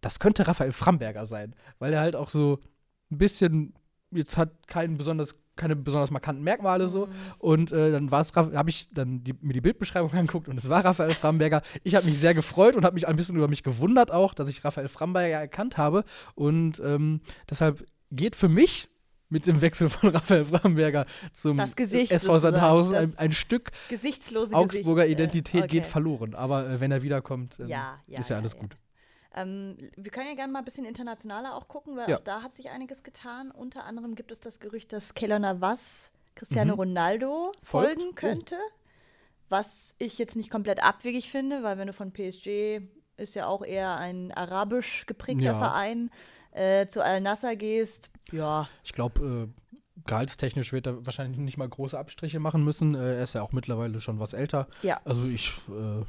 das 0.01 0.19
könnte 0.19 0.47
Raphael 0.47 0.73
Framberger 0.73 1.27
sein. 1.27 1.55
Weil 1.79 1.93
er 1.93 2.01
halt 2.01 2.17
auch 2.17 2.29
so 2.29 2.59
ein 3.11 3.19
bisschen, 3.19 3.75
jetzt 4.11 4.37
hat 4.37 4.67
keinen 4.67 4.99
besonders 4.99 5.37
keine 5.59 5.77
besonders 5.77 6.11
markanten 6.11 6.43
Merkmale 6.43 6.89
so. 6.89 7.07
Mhm. 7.07 7.13
Und 7.39 7.73
äh, 7.73 7.93
dann 7.93 8.11
war 8.11 8.21
es, 8.21 8.35
habe 8.35 8.71
ich 8.71 8.89
dann 8.93 9.23
die, 9.23 9.35
mir 9.41 9.53
die 9.53 9.61
Bildbeschreibung 9.61 10.11
angeguckt 10.13 10.49
und 10.49 10.57
es 10.57 10.69
war 10.71 10.85
Raphael 10.85 11.11
Framberger. 11.11 11.63
Ich 11.85 11.95
habe 11.95 12.07
mich 12.07 12.19
sehr 12.19 12.33
gefreut 12.33 12.77
und 12.77 12.85
habe 12.85 12.95
mich 12.95 13.07
ein 13.07 13.17
bisschen 13.17 13.37
über 13.37 13.49
mich 13.49 13.63
gewundert 13.63 14.11
auch, 14.11 14.33
dass 14.33 14.49
ich 14.49 14.65
Raphael 14.65 14.89
Framberger 14.89 15.39
erkannt 15.39 15.77
habe. 15.77 16.05
Und 16.35 16.81
ähm, 16.83 17.21
deshalb 17.51 17.85
geht 18.11 18.37
für 18.37 18.49
mich 18.49 18.89
mit 19.29 19.47
dem 19.47 19.61
Wechsel 19.61 19.89
von 19.89 20.11
Raphael 20.15 20.47
Framberger 20.47 21.05
zum 21.33 21.59
SV 21.59 22.39
Sandhausen 22.39 22.95
ein, 22.95 23.13
ein 23.17 23.33
Stück 23.33 23.73
Augsburger 23.91 25.03
Gesicht. 25.03 25.19
äh, 25.19 25.23
Identität 25.23 25.65
okay. 25.65 25.71
geht 25.71 25.87
verloren. 25.87 26.35
Aber 26.35 26.69
äh, 26.69 26.81
wenn 26.81 26.91
er 26.91 27.03
wiederkommt, 27.03 27.59
ähm, 27.61 27.69
Ja, 27.69 28.01
ja, 28.07 28.19
ist 28.19 28.31
ja 28.31 28.37
ja, 28.37 28.41
alles 28.41 28.57
gut. 28.57 28.77
Ähm, 29.35 29.77
wir 29.97 30.11
können 30.11 30.29
ja 30.29 30.35
gerne 30.35 30.53
mal 30.53 30.61
ein 30.61 30.65
bisschen 30.65 30.85
internationaler 30.87 31.55
auch 31.55 31.69
gucken, 31.69 31.97
weil 31.97 32.09
Ja. 32.09 32.17
auch 32.17 32.25
da 32.25 32.43
hat 32.43 32.55
sich 32.57 32.71
einiges 32.71 33.03
getan. 33.03 33.51
Unter 33.51 33.85
anderem 33.85 34.15
gibt 34.15 34.33
es 34.33 34.41
das 34.41 34.59
Gerücht, 34.61 34.93
dass 34.93 35.15
Keller 35.15 35.39
Navas 35.39 36.11
Cristiano 36.35 36.75
Mhm. 36.75 36.79
Ronaldo 36.81 37.53
Folgt? 37.63 37.89
folgen 37.97 38.11
Oh. 38.11 38.15
könnte. 38.15 38.57
Was 39.49 39.95
ich 39.99 40.19
jetzt 40.19 40.37
nicht 40.37 40.51
komplett 40.51 40.83
abwegig 40.83 41.31
finde, 41.31 41.63
weil 41.63 41.79
wenn 41.79 41.87
du 41.87 41.93
von 41.93 42.13
PSG 42.13 42.81
ist 43.17 43.35
ja 43.35 43.47
auch 43.47 43.65
eher 43.65 43.97
ein 43.97 44.31
arabisch 44.33 45.05
geprägter 45.07 45.45
Ja. 45.47 45.59
Verein, 45.59 46.11
äh, 46.53 46.87
zu 46.89 47.03
Al-Nassr 47.05 47.57
gehst, 47.57 48.11
ja, 48.31 48.69
Ich 48.85 48.93
glaube, 48.93 49.49
äh, 49.57 49.73
gehaltstechnisch 50.07 50.73
wird 50.73 50.87
er 50.87 51.05
wahrscheinlich 51.07 51.39
nicht 51.39 51.57
mal 51.57 51.69
große 51.69 51.99
Abstriche 51.99 52.41
machen 52.41 52.63
müssen. 52.63 52.95
Äh, 52.95 53.17
er 53.17 53.23
ist 53.23 53.33
ja 53.35 53.43
auch 53.43 53.53
mittlerweile 53.53 54.01
schon 54.01 54.21
was 54.21 54.33
älter. 54.35 54.69
ja. 54.83 55.01
Also 55.05 55.25
ich 55.25 55.55
äh, 55.69 56.05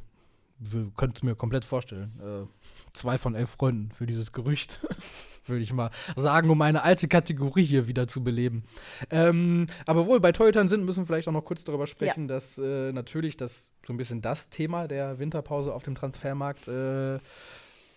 könnte 0.98 1.18
es 1.18 1.24
mir 1.24 1.36
komplett 1.36 1.66
vorstellen. 1.66 2.20
Äh, 2.20 2.48
zwei 2.94 3.18
von 3.18 3.36
elf 3.36 3.52
Freunden 3.52 3.92
für 3.92 4.06
dieses 4.06 4.32
Gerücht, 4.32 4.80
würde 5.46 5.64
ich 5.64 5.74
mal 5.74 5.90
sagen, 6.16 6.50
um 6.50 6.62
eine 6.62 6.84
alte 6.84 7.08
Kategorie 7.08 7.64
hier 7.64 7.88
wieder 7.88 8.08
zu 8.08 8.24
beleben. 8.24 8.64
Ähm, 9.10 9.68
aber 9.86 10.06
wo 10.06 10.14
wir 10.14 10.20
bei 10.20 10.32
Torhütern 10.32 10.68
sind, 10.68 10.86
müssen 10.86 11.02
wir 11.02 11.06
vielleicht 11.06 11.28
auch 11.28 11.34
noch 11.34 11.46
kurz 11.46 11.64
darüber 11.64 11.88
sprechen, 11.88 12.28
dass 12.28 12.58
äh, 12.58 12.92
natürlich 12.92 13.38
das 13.38 13.72
so 13.86 13.94
ein 13.94 13.98
bisschen 13.98 14.22
das 14.22 14.50
Thema 14.50 14.88
der 14.88 15.20
Winterpause 15.20 15.74
auf 15.74 15.84
dem 15.84 15.96
Transfermarkt 15.96 16.68
äh, 16.68 17.20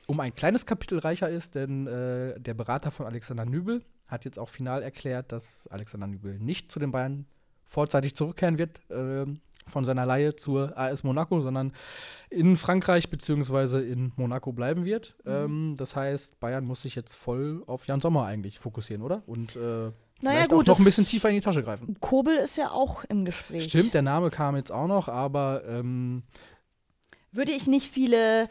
um 0.07 0.21
ein 0.21 0.35
kleines 0.35 0.67
Kapitel 0.67 0.99
reicher 0.99 1.29
ist, 1.29 1.55
denn 1.55 1.87
äh, 1.87 2.39
der 2.39 2.55
Berater 2.55 2.91
von 2.91 3.07
Alexander 3.07 3.45
Nübel 3.45 3.83
hat 4.07 4.25
jetzt 4.25 4.39
auch 4.39 4.49
final 4.49 4.83
erklärt, 4.83 5.33
dass 5.33 5.67
Alexander 5.69 6.07
Nübel 6.07 6.39
nicht 6.39 6.71
zu 6.71 6.79
den 6.79 6.93
Bayern 6.93 7.27
vorzeitig 7.65 8.15
zurückkehren 8.15 8.59
wird 8.59 8.81
ähm, 8.91 9.41
von 9.67 9.85
seiner 9.85 10.07
Leihe 10.07 10.37
zur 10.37 10.77
AS 10.77 11.05
Monaco, 11.05 11.41
sondern 11.41 11.73
in 12.31 12.57
Frankreich 12.57 13.11
bzw. 13.11 13.79
in 13.91 14.13
Monaco 14.17 14.53
bleiben 14.53 14.85
wird. 14.85 15.15
Mhm. 15.25 15.33
Ähm, 15.33 15.75
das 15.77 15.97
heißt, 15.97 16.39
Bayern 16.41 16.65
muss 16.65 16.83
sich 16.83 16.95
jetzt 16.95 17.15
voll 17.15 17.63
auf 17.67 17.87
Jan 17.87 18.01
Sommer 18.01 18.25
eigentlich 18.27 18.59
fokussieren, 18.59 19.03
oder? 19.03 19.23
Und 19.27 19.57
äh, 19.57 19.59
Naja, 19.59 19.93
vielleicht 20.23 20.51
gut, 20.51 20.65
auch 20.65 20.75
noch 20.75 20.79
ein 20.79 20.85
bisschen 20.85 21.07
tiefer 21.07 21.29
in 21.29 21.37
die 21.37 21.41
Tasche 21.41 21.63
greifen. 21.63 21.97
Kobel 22.01 22.37
ist 22.37 22.57
ja 22.57 22.71
auch 22.71 23.05
im 23.05 23.25
Gespräch. 23.25 23.65
Stimmt, 23.65 23.95
der 23.95 24.03
Name 24.03 24.31
kam 24.31 24.57
jetzt 24.57 24.73
auch 24.73 24.89
noch, 24.89 25.09
aber 25.09 25.63
ähm, 25.67 26.23
Würde 27.31 27.53
ich 27.53 27.67
nicht 27.67 27.91
viele 27.91 28.49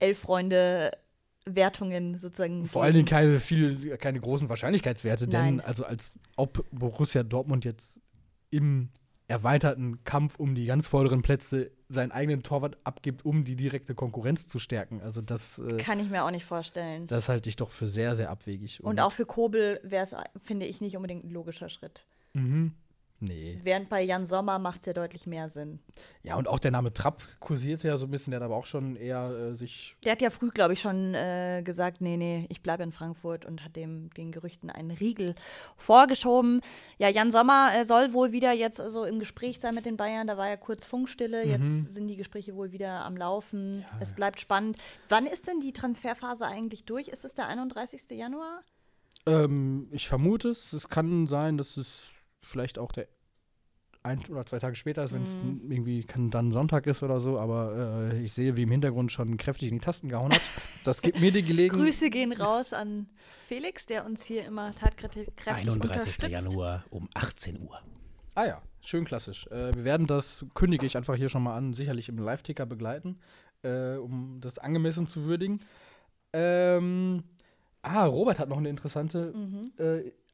Elf-Freunde-Wertungen 0.00 2.18
sozusagen. 2.18 2.66
Vor 2.66 2.82
allen 2.82 2.94
Dingen 2.94 3.06
keine 3.06 3.40
viel, 3.40 3.96
keine 3.98 4.20
großen 4.20 4.48
Wahrscheinlichkeitswerte, 4.48 5.28
denn 5.28 5.56
Nein. 5.56 5.60
also 5.60 5.84
als 5.84 6.14
ob 6.36 6.64
Borussia 6.70 7.22
Dortmund 7.22 7.64
jetzt 7.64 8.00
im 8.50 8.90
erweiterten 9.28 10.02
Kampf 10.04 10.36
um 10.38 10.54
die 10.54 10.66
ganz 10.66 10.86
vorderen 10.86 11.22
Plätze 11.22 11.70
seinen 11.88 12.12
eigenen 12.12 12.42
Torwart 12.42 12.76
abgibt, 12.84 13.24
um 13.24 13.44
die 13.44 13.56
direkte 13.56 13.94
Konkurrenz 13.94 14.48
zu 14.48 14.58
stärken. 14.58 15.00
Also 15.00 15.20
das, 15.22 15.58
äh, 15.58 15.78
Kann 15.78 16.00
ich 16.00 16.10
mir 16.10 16.24
auch 16.24 16.30
nicht 16.30 16.44
vorstellen. 16.44 17.06
das 17.06 17.28
halte 17.28 17.48
ich 17.48 17.56
doch 17.56 17.70
für 17.70 17.88
sehr, 17.88 18.16
sehr 18.16 18.30
abwegig. 18.30 18.82
Und 18.82 19.00
auch 19.00 19.12
für 19.12 19.26
Kobel 19.26 19.80
wäre 19.82 20.04
es, 20.04 20.14
finde 20.42 20.66
ich, 20.66 20.80
nicht 20.80 20.96
unbedingt 20.96 21.24
ein 21.24 21.30
logischer 21.30 21.68
Schritt. 21.68 22.04
Mhm. 22.34 22.72
Nee. 23.24 23.56
Während 23.62 23.88
bei 23.88 24.02
Jan 24.02 24.26
Sommer 24.26 24.58
macht 24.58 24.80
es 24.80 24.86
ja 24.86 24.92
deutlich 24.94 25.28
mehr 25.28 25.48
Sinn. 25.48 25.78
Ja, 26.24 26.34
und 26.34 26.48
auch 26.48 26.58
der 26.58 26.72
Name 26.72 26.92
Trapp 26.92 27.22
kursierte 27.38 27.86
ja 27.86 27.96
so 27.96 28.06
ein 28.06 28.10
bisschen, 28.10 28.32
der 28.32 28.40
hat 28.40 28.44
aber 28.44 28.56
auch 28.56 28.66
schon 28.66 28.96
eher 28.96 29.30
äh, 29.30 29.54
sich. 29.54 29.94
Der 30.04 30.12
hat 30.12 30.20
ja 30.20 30.30
früh, 30.30 30.50
glaube 30.50 30.72
ich, 30.72 30.80
schon 30.80 31.14
äh, 31.14 31.62
gesagt, 31.64 32.00
nee, 32.00 32.16
nee, 32.16 32.46
ich 32.48 32.62
bleibe 32.62 32.82
in 32.82 32.90
Frankfurt 32.90 33.44
und 33.44 33.64
hat 33.64 33.76
dem 33.76 34.10
den 34.14 34.32
Gerüchten 34.32 34.70
einen 34.70 34.90
Riegel 34.90 35.36
vorgeschoben. 35.76 36.62
Ja, 36.98 37.08
Jan 37.08 37.30
Sommer 37.30 37.70
äh, 37.76 37.84
soll 37.84 38.12
wohl 38.12 38.32
wieder 38.32 38.50
jetzt 38.50 38.78
so 38.78 39.04
im 39.04 39.20
Gespräch 39.20 39.60
sein 39.60 39.76
mit 39.76 39.86
den 39.86 39.96
Bayern. 39.96 40.26
Da 40.26 40.36
war 40.36 40.48
ja 40.48 40.56
kurz 40.56 40.84
Funkstille. 40.84 41.44
Mhm. 41.44 41.50
Jetzt 41.50 41.94
sind 41.94 42.08
die 42.08 42.16
Gespräche 42.16 42.56
wohl 42.56 42.72
wieder 42.72 43.04
am 43.04 43.16
Laufen. 43.16 43.84
Es 44.00 44.10
bleibt 44.10 44.40
spannend. 44.40 44.78
Wann 45.08 45.26
ist 45.26 45.46
denn 45.46 45.60
die 45.60 45.72
Transferphase 45.72 46.44
eigentlich 46.44 46.86
durch? 46.86 47.06
Ist 47.06 47.24
es 47.24 47.36
der 47.36 47.46
31. 47.46 48.02
Januar? 48.10 48.62
Ähm, 49.26 49.86
ich 49.92 50.08
vermute 50.08 50.48
es, 50.48 50.72
es 50.72 50.88
kann 50.88 51.28
sein, 51.28 51.56
dass 51.56 51.76
es 51.76 52.10
vielleicht 52.42 52.78
auch 52.78 52.92
der 52.92 53.08
ein 54.04 54.20
oder 54.30 54.44
zwei 54.44 54.58
Tage 54.58 54.74
später 54.74 55.04
ist, 55.04 55.12
wenn 55.12 55.22
es 55.22 55.40
Mhm. 55.40 55.70
irgendwie 55.70 56.02
kann 56.02 56.30
dann 56.30 56.50
Sonntag 56.50 56.88
ist 56.88 57.04
oder 57.04 57.20
so, 57.20 57.38
aber 57.38 58.10
äh, 58.12 58.22
ich 58.24 58.32
sehe, 58.32 58.56
wie 58.56 58.62
im 58.62 58.70
Hintergrund 58.72 59.12
schon 59.12 59.36
kräftig 59.36 59.68
in 59.68 59.76
die 59.78 59.80
Tasten 59.84 60.08
gehauen 60.08 60.32
hat. 60.32 60.40
Das 60.84 61.02
gibt 61.02 61.20
mir 61.20 61.30
die 61.30 61.44
Gelegenheit. 61.44 61.84
Grüße 61.86 62.10
gehen 62.10 62.32
raus 62.32 62.72
an 62.72 63.08
Felix, 63.46 63.86
der 63.86 64.04
uns 64.04 64.24
hier 64.24 64.44
immer 64.44 64.74
tatkräftig 64.74 65.28
31. 65.46 65.68
unterstützt. 65.82 66.22
Januar 66.32 66.84
um 66.90 67.08
18 67.14 67.60
Uhr. 67.62 67.78
Ah 68.34 68.46
ja, 68.46 68.62
schön 68.80 69.04
klassisch. 69.04 69.46
Äh, 69.52 69.72
wir 69.76 69.84
werden 69.84 70.08
das, 70.08 70.44
kündige 70.54 70.84
ich 70.84 70.96
einfach 70.96 71.14
hier 71.14 71.28
schon 71.28 71.44
mal 71.44 71.54
an, 71.56 71.72
sicherlich 71.72 72.08
im 72.08 72.18
Live-Ticker 72.18 72.66
begleiten, 72.66 73.20
äh, 73.62 73.94
um 73.98 74.40
das 74.40 74.58
angemessen 74.58 75.06
zu 75.06 75.26
würdigen. 75.26 75.60
Ähm, 76.32 77.22
ah, 77.82 78.04
Robert 78.06 78.38
hat 78.40 78.48
noch 78.48 78.56
eine 78.58 78.68
interessante 78.70 79.32
Mhm. 79.32 79.70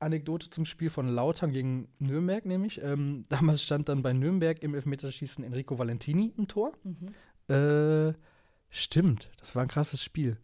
Anekdote 0.01 0.51
zum 0.51 0.65
Spiel 0.65 0.91
von 0.91 1.09
Lautern 1.09 1.53
gegen 1.53 1.89
Nürnberg, 1.99 2.45
nämlich. 2.47 2.81
Ähm, 2.83 3.25
damals 3.29 3.63
stand 3.63 3.89
dann 3.89 4.03
bei 4.03 4.13
Nürnberg 4.13 4.63
im 4.63 4.75
Elfmeterschießen 4.75 5.45
Enrico 5.45 5.79
Valentini 5.79 6.33
im 6.37 6.49
Tor. 6.49 6.73
Mhm. 6.85 7.55
Äh, 7.55 8.15
stimmt, 8.69 9.31
das 9.39 9.55
war 9.55 9.63
ein 9.63 9.69
krasses 9.69 10.03
Spiel. 10.03 10.39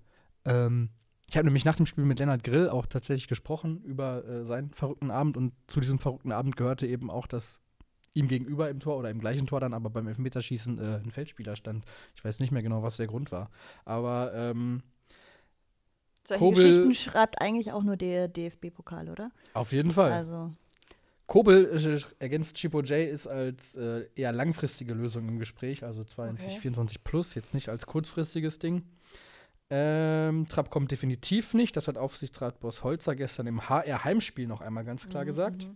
Ähm, 0.44 0.90
ich 1.28 1.36
habe 1.36 1.46
nämlich 1.46 1.64
nach 1.64 1.76
dem 1.76 1.86
Spiel 1.86 2.04
mit 2.04 2.18
Lennart 2.18 2.44
Grill 2.44 2.68
auch 2.68 2.86
tatsächlich 2.86 3.28
gesprochen 3.28 3.82
über 3.82 4.24
äh, 4.24 4.44
seinen 4.44 4.70
verrückten 4.70 5.10
Abend 5.10 5.36
und 5.36 5.52
zu 5.66 5.80
diesem 5.80 5.98
verrückten 5.98 6.32
Abend 6.32 6.56
gehörte 6.56 6.86
eben 6.86 7.10
auch, 7.10 7.26
dass 7.26 7.60
ihm 8.14 8.28
gegenüber 8.28 8.70
im 8.70 8.80
Tor 8.80 8.96
oder 8.96 9.10
im 9.10 9.20
gleichen 9.20 9.46
Tor 9.46 9.60
dann 9.60 9.74
aber 9.74 9.90
beim 9.90 10.06
Elfmeterschießen 10.06 10.78
äh, 10.78 11.00
ein 11.02 11.10
Feldspieler 11.10 11.56
stand. 11.56 11.84
Ich 12.14 12.24
weiß 12.24 12.38
nicht 12.40 12.52
mehr 12.52 12.62
genau, 12.62 12.82
was 12.82 12.96
der 12.96 13.06
Grund 13.06 13.32
war. 13.32 13.50
Aber 13.84 14.32
ähm, 14.34 14.82
Solche 16.26 16.38
Kobel- 16.42 16.64
Geschichten 16.64 16.94
schreibt 16.94 17.40
eigentlich 17.40 17.72
auch 17.72 17.82
nur 17.82 17.96
der 17.96 18.28
DFB-Pokal, 18.28 19.08
oder? 19.10 19.30
auf 19.52 19.72
jeden 19.72 19.92
Fall. 19.92 20.12
Also, 20.12 20.52
Kobel 21.26 21.64
äh, 21.74 22.00
ergänzt 22.22 22.56
Chipo 22.56 22.80
J 22.82 23.08
ist 23.08 23.26
als 23.26 23.76
äh, 23.76 24.06
eher 24.14 24.32
langfristige 24.32 24.92
Lösung 24.94 25.26
im 25.28 25.38
Gespräch, 25.38 25.82
also 25.82 26.04
22, 26.04 26.52
Okay. 26.52 26.60
24 26.60 27.04
plus, 27.04 27.34
jetzt 27.34 27.54
nicht 27.54 27.68
als 27.68 27.87
kurzfristiges 27.87 28.58
Ding. 28.58 28.82
Ähm, 29.70 30.46
Trapp 30.48 30.70
kommt 30.70 30.90
definitiv 30.90 31.54
nicht, 31.54 31.76
das 31.76 31.88
hat 31.88 31.96
Aufsichtsratboss 31.96 32.84
Holzer 32.84 33.16
gestern 33.16 33.46
im 33.46 33.68
HR-Heimspiel 33.68 34.46
noch 34.46 34.60
einmal 34.60 34.84
ganz 34.84 35.08
klar 35.08 35.22
mhm, 35.22 35.28
gesagt. 35.28 35.68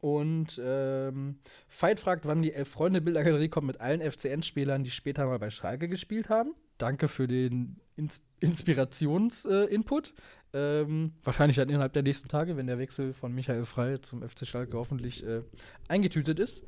Und 0.00 0.60
ähm, 0.64 1.38
Veit 1.68 2.00
fragt, 2.00 2.26
wann 2.26 2.42
die 2.42 2.52
Elf-Freunde-Bildergalerie 2.52 3.48
kommt 3.48 3.66
mit 3.66 3.80
allen 3.80 4.00
FCN-Spielern, 4.00 4.84
die 4.84 4.90
später 4.90 5.26
mal 5.26 5.38
bei 5.38 5.50
Schalke 5.50 5.88
gespielt 5.88 6.28
haben. 6.28 6.54
Danke 6.78 7.08
für 7.08 7.28
den 7.28 7.80
Ins 7.96 8.20
Inspirations-Input. 8.40 10.14
ähm, 10.52 11.12
wahrscheinlich 11.22 11.56
dann 11.56 11.68
innerhalb 11.68 11.92
der 11.92 12.02
nächsten 12.02 12.28
Tage, 12.28 12.56
wenn 12.56 12.66
der 12.66 12.78
Wechsel 12.78 13.12
von 13.12 13.32
Michael 13.32 13.64
Frey 13.64 14.00
zum 14.00 14.28
FC 14.28 14.46
Schalke 14.46 14.76
hoffentlich 14.76 15.24
äh, 15.24 15.42
eingetütet 15.88 16.40
ist. 16.40 16.64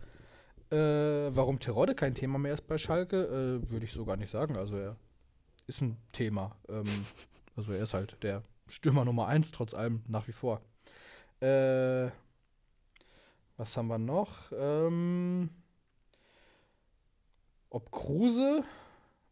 Äh, 0.71 0.77
warum 1.35 1.59
Terodde 1.59 1.95
kein 1.95 2.15
Thema 2.15 2.39
mehr 2.39 2.55
ist 2.55 2.67
bei 2.67 2.79
Schalke, 2.79 3.25
äh, 3.25 3.71
würde 3.71 3.85
ich 3.85 3.93
so 3.93 4.05
gar 4.05 4.17
nicht 4.17 4.31
sagen. 4.31 4.57
Also 4.57 4.77
er 4.77 4.97
ist 5.67 5.83
ein 5.83 5.97
Thema. 6.13 6.57
Ähm, 6.69 6.85
also 7.57 7.73
er 7.73 7.83
ist 7.83 7.95
halt 7.95 8.17
der 8.23 8.43
Stürmer 8.69 9.05
Nummer 9.05 9.27
1, 9.27 9.51
trotz 9.51 9.75
allem 9.75 10.03
nach 10.09 10.27
wie 10.29 10.33
vor. 10.33 10.63
Äh, 11.41 12.11
was 13.57 13.77
haben 13.77 13.89
wir 13.89 13.99
noch? 13.99 14.53
Ähm, 14.59 15.51
ob 17.71 17.91
Kruse, 17.91 18.63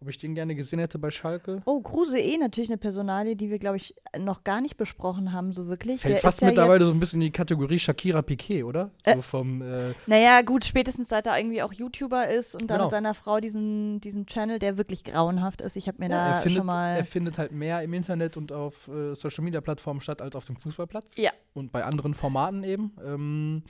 ob 0.00 0.08
ich 0.08 0.18
den 0.18 0.34
gerne 0.34 0.56
gesehen 0.56 0.80
hätte 0.80 0.98
bei 0.98 1.12
Schalke. 1.12 1.62
Oh, 1.64 1.80
Kruse 1.80 2.18
eh 2.18 2.36
natürlich 2.36 2.68
eine 2.70 2.76
Personalie, 2.78 3.36
die 3.36 3.50
wir, 3.50 3.60
glaube 3.60 3.76
ich, 3.76 3.94
noch 4.18 4.42
gar 4.42 4.60
nicht 4.60 4.76
besprochen 4.76 5.32
haben, 5.32 5.52
so 5.52 5.68
wirklich. 5.68 6.00
Fällt 6.00 6.14
Der 6.14 6.20
fast 6.20 6.40
ja 6.40 6.48
mittlerweile 6.48 6.80
jetzt, 6.84 6.90
so 6.90 6.96
ein 6.96 6.98
bisschen 7.00 7.20
in 7.20 7.26
die 7.26 7.30
Kategorie 7.32 7.78
Shakira 7.78 8.20
Piquet, 8.22 8.64
oder? 8.64 8.90
Äh, 9.04 9.14
so 9.14 9.22
vom, 9.22 9.62
äh, 9.62 9.94
Naja, 10.08 10.42
gut, 10.42 10.64
spätestens 10.64 11.08
seit 11.08 11.28
er 11.28 11.38
irgendwie 11.38 11.62
auch 11.62 11.72
YouTuber 11.72 12.28
ist 12.28 12.54
und 12.56 12.62
dann 12.68 12.78
Genau. 12.78 12.84
mit 12.86 12.90
seiner 12.90 13.14
Frau 13.14 13.38
diesen, 13.38 14.00
diesen 14.00 14.26
Channel, 14.26 14.58
der 14.58 14.76
wirklich 14.76 15.04
grauenhaft 15.04 15.60
ist. 15.60 15.76
Ich 15.76 15.86
habe 15.86 15.98
mir 16.00 16.10
ja, 16.10 16.30
da 16.30 16.40
findet, 16.40 16.58
schon 16.58 16.66
mal. 16.66 16.96
er 16.96 17.04
findet 17.04 17.38
halt 17.38 17.52
mehr 17.52 17.80
im 17.82 17.94
Internet 17.94 18.36
und 18.36 18.50
auf 18.50 18.88
äh, 18.88 19.14
Social 19.14 19.44
Media 19.44 19.60
Plattformen 19.60 20.00
statt 20.00 20.20
als 20.20 20.34
auf 20.34 20.46
dem 20.46 20.56
Fußballplatz. 20.56 21.14
Ja. 21.16 21.30
Und 21.54 21.70
bei 21.70 21.84
anderen 21.84 22.14
Formaten 22.14 22.64
eben. 22.64 22.92
Ähm, 23.04 23.62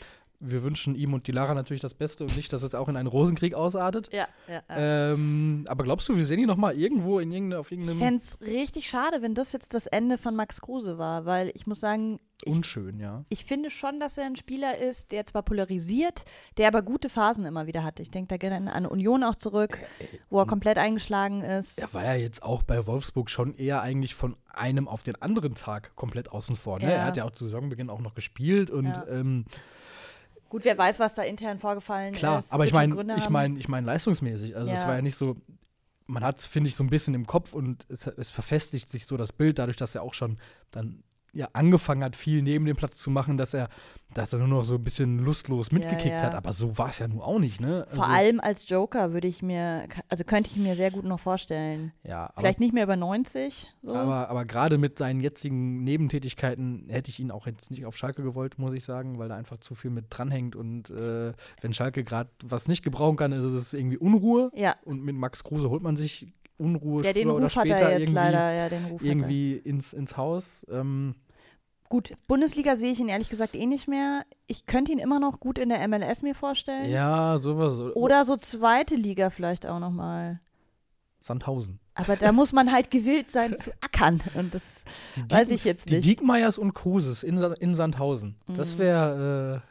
wir 0.45 0.63
wünschen 0.65 0.95
ihm 0.97 1.15
und 1.15 1.27
die 1.29 1.33
Lara 1.33 1.55
natürlich 1.55 1.81
das 1.81 1.95
Beste 1.95 2.25
und 2.25 2.37
nicht, 2.37 2.53
dass 2.53 2.63
es 2.63 2.75
auch 2.75 2.89
in 2.89 2.97
einen 2.97 3.07
Rosenkrieg 3.07 3.55
ausartet. 3.55 4.13
Ja, 4.13 4.27
ja, 4.49 4.63
ja. 4.69 5.13
Ähm, 5.13 5.65
aber 5.69 5.85
glaubst 5.85 6.09
du, 6.09 6.17
wir 6.17 6.27
sehen 6.27 6.41
ihn 6.41 6.49
noch 6.49 6.57
mal 6.57 6.77
irgendwo 6.77 7.19
in 7.21 7.31
irgendeine, 7.33 7.61
auf 7.61 7.71
Ich 7.71 7.79
irgendeinem. 7.79 7.99
fände 7.99 8.17
es 8.21 8.39
richtig 8.41 8.89
schade, 8.89 9.23
wenn 9.23 9.35
das 9.35 9.53
jetzt 9.53 9.73
das 9.75 9.87
Ende 9.87 10.19
von 10.19 10.35
Max 10.35 10.61
Kruse 10.61 10.99
war, 10.99 11.25
weil 11.27 11.53
ich 11.55 11.67
muss 11.67 11.79
sagen, 11.81 12.19
unschön, 12.45 12.99
ja. 12.99 13.25
Ich 13.29 13.45
finde 13.45 13.71
schon, 13.71 14.01
dass 14.01 14.19
er 14.19 14.25
ein 14.27 14.35
Spieler 14.35 14.77
ist, 14.79 15.13
der 15.13 15.25
zwar 15.27 15.43
polarisiert, 15.45 16.25
der 16.57 16.67
aber 16.67 16.83
gute 16.83 17.09
Phasen 17.09 17.45
immer 17.45 17.69
wieder 17.69 17.85
hatte. 17.85 18.03
Ich 18.03 18.11
denke 18.11 18.29
da 18.29 18.37
gerne 18.37 18.73
an 18.73 18.85
Union 18.85 19.23
auch 19.23 19.37
zurück, 19.37 19.79
wo 20.29 20.41
er 20.41 20.47
komplett 20.47 20.77
eingeschlagen 20.77 21.43
ist. 21.43 21.79
Er 21.81 21.95
war 21.95 22.05
ja 22.05 22.15
jetzt 22.15 22.43
auch 22.43 22.65
bei 22.65 22.85
Wolfsburg 22.87 23.31
schon 23.31 23.55
eher 23.55 23.81
eigentlich 23.83 24.17
von 24.17 24.35
einem 24.53 24.89
auf 24.89 25.05
den 25.05 25.15
anderen 25.23 25.55
Tag 25.55 25.95
komplett 25.95 26.33
außen 26.33 26.57
vor. 26.57 26.79
Ne? 26.81 26.87
Ja. 26.87 26.91
Er 26.91 27.05
hat 27.05 27.17
ja 27.17 27.25
auch 27.25 27.31
zu 27.31 27.45
Saisonbeginn 27.45 27.89
auch 27.91 28.01
noch 28.01 28.15
gespielt 28.15 28.71
und 28.73 28.87
Ja. 28.87 29.07
ähm, 29.09 29.45
Gut, 30.53 30.67
wer 30.67 30.77
weiß, 30.77 31.01
was 31.01 31.15
da 31.15 31.23
intern 31.23 31.59
vorgefallen 31.59 32.13
klar, 32.13 32.41
ist. 32.41 32.53
aber 32.53 32.67
ich 32.67 32.75
meine, 32.75 33.17
ich 33.17 33.31
meine, 33.31 33.59
ich 33.59 33.69
meine 33.69 33.87
leistungsmäßig. 33.87 34.55
Also 34.55 34.71
es 34.71 34.83
Ja. 34.83 34.89
war 34.89 34.97
ja 34.97 35.01
nicht 35.01 35.17
so, 35.17 35.39
man 36.05 36.23
hat 36.23 36.41
es, 36.41 36.45
finde 36.45 36.69
ich, 36.69 36.77
so 36.77 36.85
ein 36.85 36.91
bisschen 36.91 37.15
im 37.15 37.27
Kopf 37.27 37.55
und 37.55 37.87
es, 37.89 38.07
es 38.07 38.31
verfestigt 38.31 38.91
sich 38.91 39.07
so 39.07 39.17
das 39.17 39.33
Bild, 39.33 39.59
dadurch, 39.59 39.79
dass 39.79 39.95
er 39.95 40.03
auch 40.03 40.13
schon 40.13 40.37
dann 40.71 41.05
ja 41.33 41.49
angefangen 41.53 42.05
hat, 42.05 42.15
viel 42.17 42.43
neben 42.43 42.65
dem 42.65 42.77
Platz 42.77 42.99
zu 42.99 43.11
machen, 43.11 43.37
dass 43.37 43.55
er, 43.55 43.69
dass 44.13 44.33
er 44.33 44.39
nur 44.39 44.49
noch 44.49 44.65
so 44.65 44.75
ein 44.75 44.85
bisschen 44.85 45.19
lustlos 45.19 45.73
mitgekickt 45.73 46.21
ja. 46.21 46.23
hat. 46.23 46.35
Aber 46.35 46.53
so 46.53 46.77
war 46.77 46.91
es 46.91 46.99
ja 46.99 47.09
nun 47.09 47.21
auch 47.21 47.39
nicht, 47.39 47.61
ne? 47.61 47.87
Vor 47.93 48.05
also, 48.05 48.17
allem 48.17 48.41
als 48.41 48.69
Joker 48.69 49.13
würde 49.13 49.29
ich 49.29 49.43
mir, 49.43 49.89
also 50.09 50.25
könnte 50.25 50.51
ich 50.51 50.59
mir 50.59 50.77
sehr 50.77 50.91
gut 50.91 51.05
noch 51.05 51.21
vorstellen. 51.21 51.93
ja, 52.05 52.25
aber 52.25 52.41
Vielleicht 52.41 52.61
nicht 52.61 52.75
mehr 52.75 52.85
über 52.85 52.97
90. 52.97 53.67
So. 53.81 53.95
Aber, 53.95 54.29
aber 54.29 54.45
gerade 54.45 54.77
mit 54.77 54.99
seinen 54.99 55.21
jetzigen 55.21 55.83
Nebentätigkeiten 55.85 56.87
hätte 56.89 57.09
ich 57.09 57.19
ihn 57.19 57.31
auch 57.31 57.47
jetzt 57.47 57.71
nicht 57.71 57.87
auf 57.87 57.97
Schalke 57.97 58.23
gewollt, 58.23 58.59
muss 58.59 58.75
ich 58.75 58.85
sagen, 58.85 59.19
weil 59.19 59.29
da 59.29 59.37
einfach 59.37 59.59
zu 59.59 59.75
viel 59.75 59.91
mit 59.91 60.07
dranhängt. 60.11 60.55
Und 60.55 60.91
äh, 60.91 61.33
wenn 61.63 61.73
Schalke 61.73 62.05
gerade 62.05 62.31
was 62.45 62.69
nicht 62.69 62.83
gebrauchen 62.83 63.17
kann, 63.17 63.33
ist 63.33 63.45
es 63.45 63.73
irgendwie 63.73 63.99
Unruhe. 63.99 64.51
ja, 64.55 64.77
Und 64.85 65.03
mit 65.03 65.17
Max 65.17 65.45
Kruse 65.45 65.71
holt 65.71 65.83
man 65.83 65.97
sich 65.97 66.29
Unruhe 66.63 67.03
ja 67.05 67.13
den 67.13 67.25
früher 67.25 67.35
oder 67.37 67.45
Ruf 67.45 67.57
hat 67.57 67.67
später 67.67 67.81
er 67.81 67.91
jetzt 67.93 68.01
irgendwie, 68.03 68.15
leider. 68.15 68.53
Ja, 68.53 68.69
den 68.69 68.85
Ruf 68.87 69.01
hat 69.01 69.07
irgendwie 69.07 69.53
ins, 69.57 69.93
ins 69.93 70.17
Haus. 70.17 70.65
Ähm, 70.71 71.15
Gut, 71.89 72.15
Bundesliga 72.27 72.75
sehe 72.75 72.91
ich 72.93 73.01
ihn 73.01 73.09
ehrlich 73.09 73.29
gesagt 73.29 73.55
eh 73.55 73.67
nicht 73.67 73.87
mehr. 73.87 74.23
Ich 74.47 74.65
könnte 74.65 74.93
ihn 74.93 74.99
immer 74.99 75.21
noch 75.21 75.41
gut 75.41 75.59
in 75.59 75.69
der 75.69 75.87
MLS 75.89 76.23
mir 76.23 76.35
vorstellen. 76.35 76.91
ja, 76.91 77.37
sowas. 77.39 77.79
Oder 77.95 78.25
so 78.25 78.37
zweite 78.37 78.95
Liga 78.95 79.29
vielleicht 79.29 79.67
auch 79.67 79.79
noch 79.79 79.91
mal. 79.91 80.41
Sandhausen. 81.21 81.79
Aber 81.95 82.17
da 82.17 82.33
muss 82.33 82.53
man 82.53 82.73
halt 82.73 82.91
gewillt 82.91 83.29
sein 83.29 83.57
zu 83.59 83.71
ackern. 83.83 84.23
Und 84.35 84.55
das 84.55 84.85
Die 85.17 85.31
weiß 85.31 85.49
Diek- 85.49 85.53
ich 85.55 85.65
jetzt 85.65 85.91
Die 85.91 85.97
nicht. 85.97 86.05
Diekmeyers 86.07 86.57
und 86.57 86.73
Kruses 86.73 87.23
in, 87.23 87.37
Sa- 87.37 87.53
in 87.53 87.75
Sandhausen. 87.75 88.37
Das 88.57 88.75
Mhm. 88.77 88.79
wäre 88.79 89.63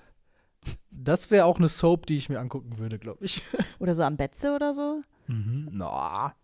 äh, 0.65 0.71
das 0.91 1.31
wäre 1.31 1.45
auch 1.45 1.57
eine 1.57 1.67
Soap, 1.69 2.05
die 2.05 2.17
ich 2.17 2.29
mir 2.29 2.39
angucken 2.39 2.77
würde, 2.77 2.99
glaube 2.99 3.25
ich. 3.25 3.41
Oder 3.79 3.95
so 3.95 4.03
am 4.03 4.15
Betze 4.15 4.53
oder 4.55 4.75
so. 4.75 5.01
Mhm. 5.25 5.69
Na. 5.71 6.35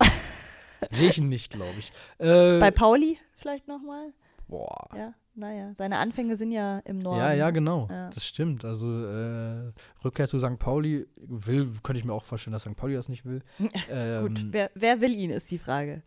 Sehe 0.90 1.10
ich 1.10 1.18
ihn 1.18 1.28
nicht, 1.28 1.50
glaube 1.50 1.74
ich. 1.78 1.92
Äh, 2.18 2.58
Bei 2.58 2.70
Pauli 2.70 3.18
vielleicht 3.36 3.68
noch 3.68 3.80
mal. 3.82 4.12
boah. 4.48 4.88
Ja, 4.96 5.14
naja. 5.34 5.72
Seine 5.74 5.98
Anfänge 5.98 6.36
sind 6.36 6.52
ja 6.52 6.78
im 6.80 6.98
Norden. 6.98 7.20
Ja, 7.20 7.32
ja, 7.32 7.50
genau. 7.50 7.86
Ja. 7.90 8.10
Das 8.10 8.24
stimmt. 8.26 8.64
Also 8.64 8.86
äh, 9.06 9.72
Rückkehr 10.04 10.26
zu 10.28 10.38
St. 10.38 10.58
Pauli 10.58 11.06
will, 11.20 11.68
könnte 11.82 11.98
ich 12.00 12.04
mir 12.04 12.12
auch 12.12 12.24
vorstellen, 12.24 12.52
dass 12.52 12.62
St. 12.62 12.76
Pauli 12.76 12.94
das 12.94 13.08
nicht 13.08 13.24
will. 13.24 13.42
ähm, 13.90 14.26
Gut, 14.28 14.44
wer, 14.50 14.70
wer 14.74 15.00
will 15.00 15.14
ihn, 15.14 15.30
ist 15.30 15.50
die 15.50 15.58
Frage. 15.58 16.02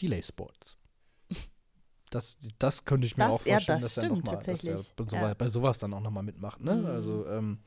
Delay 0.00 0.22
Sports. 0.22 0.76
Das, 2.10 2.38
das 2.60 2.84
könnte 2.84 3.06
ich 3.06 3.16
mir 3.16 3.24
Das- 3.24 3.32
auch 3.34 3.46
ja, 3.46 3.54
vorstellen, 3.54 3.80
das 3.80 3.94
dass 3.94 3.96
er 3.96 4.04
stimmt 4.04 4.24
noch 4.24 4.32
mal, 4.34 4.38
dass 4.40 4.64
er 4.64 4.78
so, 4.78 4.84
Ja. 5.16 5.34
bei 5.34 5.48
sowas 5.48 5.78
dann 5.78 5.92
auch 5.94 6.00
nochmal 6.00 6.22
mitmacht. 6.22 6.60
Ne? 6.60 6.74
Mhm. 6.76 6.86
Also, 6.86 7.26
ähm, 7.28 7.58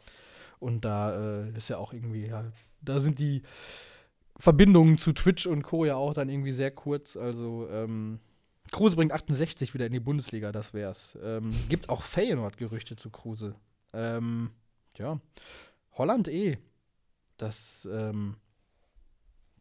und 0.59 0.85
da 0.85 1.43
äh, 1.45 1.57
ist 1.57 1.67
ja 1.69 1.77
auch 1.77 1.91
irgendwie, 1.93 2.27
ja, 2.27 2.45
da 2.81 2.99
sind 2.99 3.19
die 3.19 3.43
Verbindungen 4.39 4.97
zu 4.97 5.13
Twitch 5.13 5.47
und 5.47 5.63
Co. 5.63 5.85
ja 5.85 5.95
auch 5.95 6.13
dann 6.13 6.29
irgendwie 6.29 6.53
sehr 6.53 6.71
kurz. 6.71 7.17
Also, 7.17 7.67
ähm, 7.71 8.19
Kruse 8.71 8.95
bringt 8.95 9.11
68 9.11 9.73
wieder 9.73 9.85
in 9.85 9.93
die 9.93 9.99
Bundesliga, 9.99 10.51
das 10.51 10.73
wär's. 10.73 11.17
Ähm, 11.23 11.55
gibt 11.69 11.89
auch 11.89 12.03
Feyenoord-Gerüchte 12.03 12.95
zu 12.95 13.09
Kruse. 13.09 13.55
Ähm, 13.93 14.51
ja, 14.97 15.19
Holland 15.93 16.27
eh. 16.27 16.57
Das, 17.37 17.87
ähm, 17.91 18.35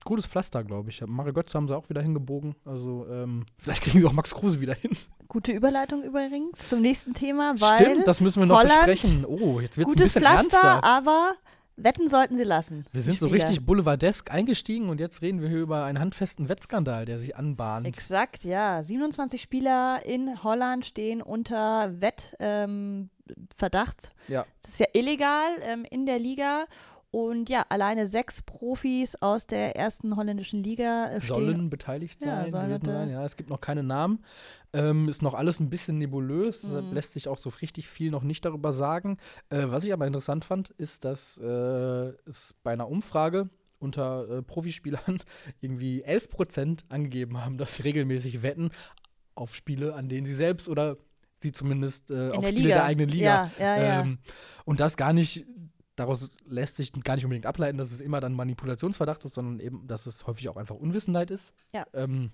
gutes 0.05 0.27
Pflaster, 0.27 0.65
glaube 0.65 0.91
ich. 0.91 1.03
Mario 1.07 1.35
Götze 1.35 1.59
haben 1.59 1.69
sie 1.69 1.77
auch 1.77 1.89
wieder 1.91 2.01
hingebogen. 2.01 2.55
Also, 2.65 3.07
ähm, 3.11 3.45
vielleicht 3.59 3.83
kriegen 3.83 3.99
sie 4.01 4.07
auch 4.07 4.13
Max 4.13 4.35
Kruse 4.35 4.61
wieder 4.61 4.75
hin. 4.75 4.93
Gute 5.29 5.53
Überleitung 5.53 6.03
übrigens 6.03 6.69
zum 6.69 6.81
nächsten 6.81 7.13
Thema, 7.13 7.55
weil 7.59 7.85
Stimmt, 7.85 8.09
das 8.09 8.21
müssen 8.21 8.41
wir 8.41 8.47
noch 8.47 8.59
Holland, 8.59 8.87
besprechen. 8.87 9.25
Oh, 9.27 9.61
jetzt 9.61 9.77
wird 9.77 9.89
es 9.89 9.93
ein 9.93 9.97
gutes 9.97 10.15
bisschen 10.15 10.23
Pflaster, 10.23 10.57
ernster. 10.57 10.85
aber 10.85 11.35
wetten 11.77 12.09
sollten 12.09 12.37
sie 12.37 12.45
lassen. 12.45 12.85
Wir 12.93 13.03
sind 13.03 13.19
so 13.19 13.29
richtig 13.29 13.65
boulevardesk 13.65 14.31
eingestiegen 14.31 14.89
und 14.89 15.01
jetzt 15.01 15.23
reden 15.23 15.41
wir 15.41 15.49
hier 15.49 15.61
über 15.61 15.85
einen 15.85 15.99
handfesten 15.99 16.49
Wettskandal, 16.49 17.05
der 17.05 17.19
sich 17.19 17.37
anbahnt. 17.37 17.87
Exakt, 17.87 18.45
ja. 18.45 18.83
27 18.83 19.41
Spieler 19.41 20.05
in 20.05 20.43
Holland 20.43 20.87
stehen 20.87 21.23
unter 21.23 22.01
Wettverdacht. 22.01 22.31
Ähm. 22.41 23.11
Ja. 24.29 24.47
Das 24.63 24.73
ist 24.73 24.81
ja 24.81 24.87
illegal 24.93 25.49
ähm, 25.63 25.85
in 25.89 26.07
der 26.07 26.19
Liga. 26.19 26.67
Und 27.13 27.49
ja, 27.49 27.65
alleine 27.71 28.07
sechs 28.09 28.43
Profis 28.43 29.15
aus 29.17 29.47
der 29.47 29.75
ersten 29.77 30.17
holländischen 30.17 30.63
Liga 30.63 31.07
äh, 31.13 31.21
stehen. 31.21 31.29
sollen 31.29 31.71
beteiligt 31.71 32.23
Ja, 32.23 32.43
sein, 32.43 32.51
sollen 32.51 32.67
gewesen 32.69 32.85
da- 32.87 32.93
sein. 32.93 33.11
Ja, 33.11 33.25
es 33.25 33.37
gibt 33.37 33.49
noch 33.49 33.61
keine 33.61 33.83
Namen. 33.83 34.23
Ähm, 34.75 35.09
ist 35.09 35.23
noch 35.23 35.33
alles 35.35 35.59
ein 35.61 35.71
bisschen 35.71 35.97
nebulös, 35.99 36.61
deshalb 36.63 36.87
Mhm. 36.87 36.95
lässt 36.95 37.13
sich 37.15 37.29
auch 37.29 37.39
so 37.39 37.49
richtig 37.63 37.89
viel 37.89 38.11
noch 38.11 38.23
nicht 38.23 38.45
darüber 38.45 38.73
sagen. 38.73 39.17
Äh, 39.49 39.65
was 39.69 39.85
ich 39.85 39.93
aber 39.95 40.07
interessant 40.07 40.45
fand, 40.45 40.71
ist, 40.71 41.05
dass 41.05 41.39
äh, 41.39 41.47
es 42.27 42.55
bei 42.63 42.73
einer 42.73 42.89
Umfrage 42.89 43.49
unter 43.79 44.29
äh, 44.29 44.43
Profispielern 44.43 45.23
irgendwie 45.61 46.03
11% 46.05 46.85
angegeben 46.91 47.43
haben, 47.43 47.57
dass 47.57 47.77
sie 47.77 47.83
regelmäßig 47.83 48.43
wetten 48.43 48.71
auf 49.35 49.55
Spiele, 49.55 49.95
an 49.95 50.09
denen 50.11 50.27
sie 50.27 50.35
selbst 50.35 50.69
oder 50.69 50.97
sie 51.39 51.53
zumindest 51.53 52.11
äh, 52.11 52.31
auf 52.31 52.41
der 52.41 52.49
Spiele 52.49 52.65
Liga. 52.69 52.75
der 52.77 52.85
eigenen 52.85 53.09
Liga 53.09 53.51
Ja, 53.59 53.77
ja, 53.77 53.85
ja. 53.85 54.01
ähm, 54.01 54.19
und 54.65 54.81
das 54.81 54.97
gar 54.97 55.13
nicht, 55.13 55.47
daraus 55.97 56.31
lässt 56.47 56.77
sich 56.77 56.93
gar 56.93 57.17
nicht 57.17 57.25
unbedingt 57.25 57.47
ableiten, 57.47 57.79
dass 57.79 57.91
es 57.91 58.01
immer 58.01 58.21
dann 58.21 58.35
Manipulationsverdacht 58.35 59.25
ist, 59.25 59.35
sondern 59.35 59.61
eben, 59.61 59.87
dass 59.87 60.07
es 60.07 60.27
häufig 60.27 60.49
auch 60.49 60.57
einfach 60.57 60.77
Unwissenheit 60.77 61.31
ist. 61.31 61.53
Ja. 61.75 61.87
Ähm, 61.95 62.31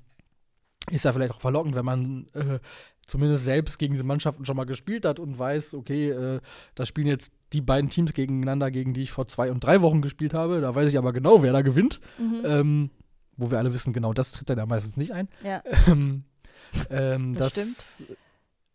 ist 0.90 1.04
ja 1.04 1.12
vielleicht 1.12 1.32
auch 1.32 1.40
verlockend, 1.40 1.76
wenn 1.76 1.84
man 1.84 2.26
äh, 2.34 2.58
zumindest 3.06 3.44
selbst 3.44 3.78
gegen 3.78 3.94
diese 3.94 4.04
Mannschaften 4.04 4.44
schon 4.44 4.56
mal 4.56 4.64
gespielt 4.64 5.04
hat 5.04 5.20
und 5.20 5.38
weiß, 5.38 5.74
okay, 5.74 6.10
äh, 6.10 6.40
da 6.74 6.86
spielen 6.86 7.06
jetzt 7.06 7.32
die 7.52 7.60
beiden 7.60 7.88
Teams 7.88 8.12
gegeneinander, 8.12 8.70
gegen 8.70 8.94
die 8.94 9.02
ich 9.02 9.12
vor 9.12 9.28
zwei 9.28 9.50
und 9.50 9.62
drei 9.62 9.80
Wochen 9.80 10.02
gespielt 10.02 10.34
habe. 10.34 10.60
Da 10.60 10.74
weiß 10.74 10.88
ich 10.88 10.98
aber 10.98 11.12
genau, 11.12 11.42
wer 11.42 11.52
da 11.52 11.62
gewinnt. 11.62 12.00
Mhm. 12.18 12.42
Ähm, 12.44 12.90
wo 13.36 13.50
wir 13.50 13.58
alle 13.58 13.72
wissen, 13.72 13.92
genau 13.92 14.12
das 14.12 14.32
tritt 14.32 14.50
dann 14.50 14.58
ja 14.58 14.66
meistens 14.66 14.96
nicht 14.96 15.12
ein. 15.12 15.28
ja. 15.42 15.62
Ähm, 15.86 16.24
ähm, 16.90 17.34
Das 17.34 17.54
das 17.54 17.96